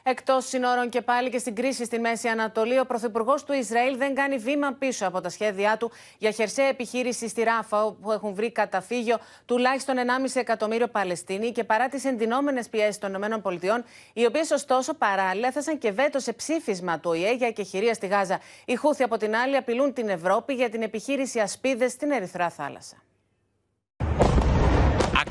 [0.08, 4.14] Εκτός συνόρων και πάλι και στην κρίση στη Μέση Ανατολή, ο Πρωθυπουργός του Ισραήλ δεν
[4.14, 8.52] κάνει βήμα πίσω από τα σχέδιά του για χερσαία επιχείρηση στη Ράφα, που έχουν βρει
[8.52, 14.94] καταφύγιο τουλάχιστον 1,5 εκατομμύριο Παλαιστίνοι και παρά τις εντυνόμενε πιέσεις των ΗΠΑ, οι οποίες ωστόσο
[14.94, 18.40] παράλληλα έθεσαν και βέτο σε ψήφισμα του ΟΗΕ για εκεχηρία στη Γάζα.
[18.64, 22.96] Οι Χούθοι από την άλλη απειλούν την Ευρώπη για την επιχείρηση Ασπίδες στην Ερυθρά Θάλασσα.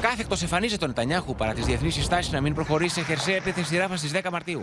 [0.06, 3.78] Ακάθεκτο εμφανίζεται ο Νετανιάχου παρά τις διεθνείς συστάσεις να μην προχωρήσει σε χερσαία επίθεση στη
[3.78, 4.62] Ράφα στις 10 Μαρτίου.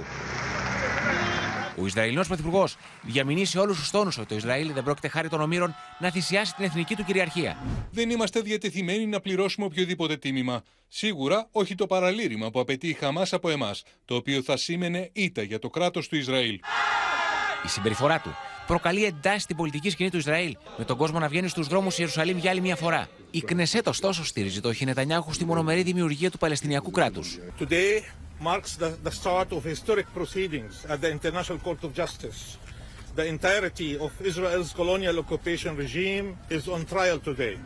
[1.80, 5.40] Ο Ισραηλινός Πρωθυπουργός διαμηνύει σε όλους τους τόνους ότι το Ισραήλ δεν πρόκειται χάρη των
[5.40, 7.56] ομήρων να θυσιάσει την εθνική του κυριαρχία.
[7.90, 10.62] Δεν είμαστε διατεθειμένοι να πληρώσουμε οποιοδήποτε τίμημα.
[10.88, 15.42] Σίγουρα όχι το παραλήρημα που απαιτεί η Χαμάς από εμάς, το οποίο θα σήμαινε ήττα
[15.42, 16.60] για το κράτος του Ισραήλ.
[17.64, 18.36] Η συμπεριφορά του
[18.66, 22.38] προκαλεί εντάσεις στην πολιτική σκηνή του Ισραήλ, με τον κόσμο να βγαίνει στους δρόμους Ιερουσαλήμ
[22.38, 23.08] για άλλη μια φορά.
[23.30, 27.38] Η Κνεσέτ, ωστόσο, στήριζε το Χινετανιάχου στη μονομερή δημιουργία του Παλαιστινιακού κράτους.
[28.42, 32.40] marks the, the start of historic proceedings at the International Court of Justice.
[33.14, 37.58] The entirety of Israel's colonial occupation regime is on trial today.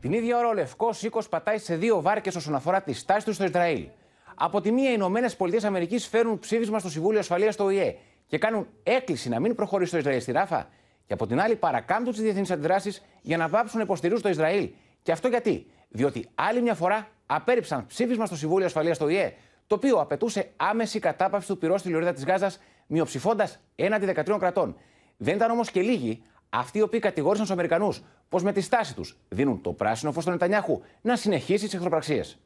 [0.00, 3.32] Την ίδια ώρα ο Λευκός Οίκος πατάει σε δύο βάρκες όσον αφορά τη στάση του
[3.32, 3.86] στο Ισραήλ.
[4.34, 8.38] Από τη μία, οι Ηνωμένες Πολιτείες Αμερικής φέρουν ψήφισμα στο Συμβούλιο Ασφαλείας του ΟΗΕ και
[8.38, 10.68] κάνουν έκκληση να μην προχωρήσει το Ισραήλ στη Ράφα.
[11.06, 14.70] Και από την άλλη, παρακάμπτουν τις διεθνείς αντιδράσεις για να βάψουν να υποστηρίζουν το Ισραήλ.
[15.02, 19.34] Και αυτό γιατί; Διότι άλλη μια φορά απέρριψαν ψήφισμα στο Συμβούλιο Ασφαλείας του ΟΗΕ,
[19.66, 24.76] το οποίο απαιτούσε άμεση κατάπαυση του πυρός στη λωρίδα της Γάζας, μειοψηφώντας έναντι 13 κρατών.
[25.16, 28.94] Δεν ήταν όμως και λίγοι αυτοί οι οποίοι κατηγόρησαν τους Αμερικανούς πως με τη στάση
[28.94, 32.38] τους δίνουν το πράσινο φως στον Νετανιάχου να συνεχίσει τις εχθροπραξίες.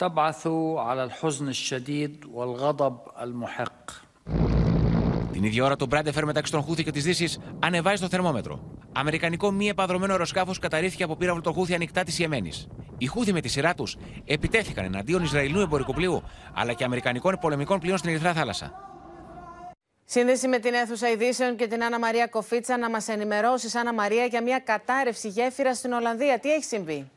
[0.00, 0.46] تبعث
[0.76, 3.90] على الحزن الشديد والغضب المحق.
[5.32, 8.60] Την ίδια ώρα το Μπράντεφερ μεταξύ των Χούθη και τη Δύση ανεβάζει το θερμόμετρο.
[8.92, 12.52] Αμερικανικό μη επαδρομένο αεροσκάφο καταρρίφθηκε από πύραυλο των Χούθη ανοιχτά τη Ιεμένη.
[12.98, 13.86] Οι Χούθη με τη σειρά του
[14.24, 16.22] επιτέθηκαν εναντίον Ισραηλινού εμπορικού πλοίου
[16.54, 18.72] αλλά και Αμερικανικών πολεμικών πλοίων στην Ερυθρά Θάλασσα.
[20.04, 24.24] Σύνδεση με την αίθουσα ειδήσεων και την Άννα Μαρία Κοφίτσα να μα ενημερώσει, Άννα Μαρία,
[24.24, 26.38] για μια κατάρρευση γέφυρα στην Ολλανδία.
[26.38, 27.10] Τι έχει συμβεί.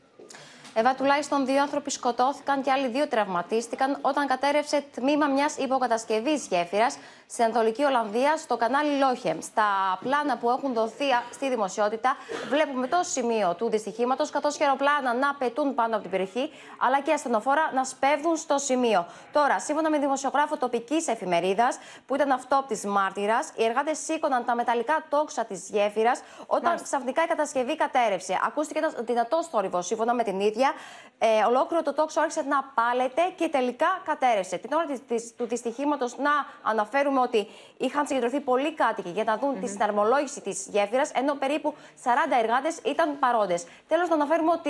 [0.77, 6.97] Εβά, τουλάχιστον δύο άνθρωποι σκοτώθηκαν και άλλοι δύο τραυματίστηκαν όταν κατέρευσε τμήμα μιας υποκατασκευής γέφυρας
[7.29, 9.39] στην Ανατολική Ολλανδία, στο κανάλι Λόχεμ.
[9.41, 12.15] Στα πλάνα που έχουν δοθεί στη δημοσιότητα,
[12.49, 17.01] βλέπουμε το σημείο του δυστυχήματος, καθώς και αεροπλάνα να πετούν πάνω από την περιοχή, αλλά
[17.01, 19.05] και ασθενοφόρα να σπέβδουν στο σημείο.
[19.31, 25.05] Τώρα, σύμφωνα με δημοσιογράφο τοπικής εφημερίδας, που ήταν αυτόπτη μάρτυρας, οι εργάτες σήκωναν τα μεταλλικά
[25.09, 28.39] τόξα της γέφυρας όταν ξαφνικά η κατασκευή κατέρευσε.
[28.45, 30.73] Ακούστηκε ένας δυνατός θόρυβος, σύμφωνα με την ίδια συνέχεια
[31.17, 34.57] ε, ολόκληρο το τόξο άρχισε να πάλεται και τελικά κατέρευσε.
[34.57, 37.47] Την ώρα της, της, του δυστυχήματος να αναφέρουμε ότι
[37.77, 42.77] είχαν συγκεντρωθεί πολλοί κάτοικοι για να δουν τη συναρμολόγηση της γέφυρας, ενώ περίπου 40 εργάτες
[42.85, 43.65] ήταν παρόντες.
[43.87, 44.69] Τέλος, να αναφέρουμε ότι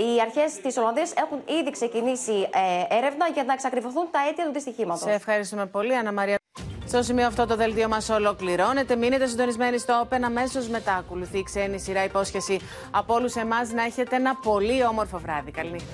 [0.00, 2.48] οι αρχές της Ολλανδίας έχουν ήδη ξεκινήσει
[2.90, 5.02] ε, έρευνα για να εξακριβωθούν τα αίτια του δυστυχήματος.
[5.02, 6.36] Σε ευχαριστούμε πολύ, Ανna Μαρία.
[6.86, 8.96] Στο σημείο αυτό το δελτίο μας ολοκληρώνεται.
[8.96, 10.20] Μείνετε συντονισμένοι στο Open.
[10.24, 12.60] Αμέσως μετά ακολουθεί η ξένη σειρά υπόσχεση
[12.90, 15.50] από όλους εμάς να έχετε ένα πολύ όμορφο βράδυ.
[15.50, 15.92] Καληνύχτα.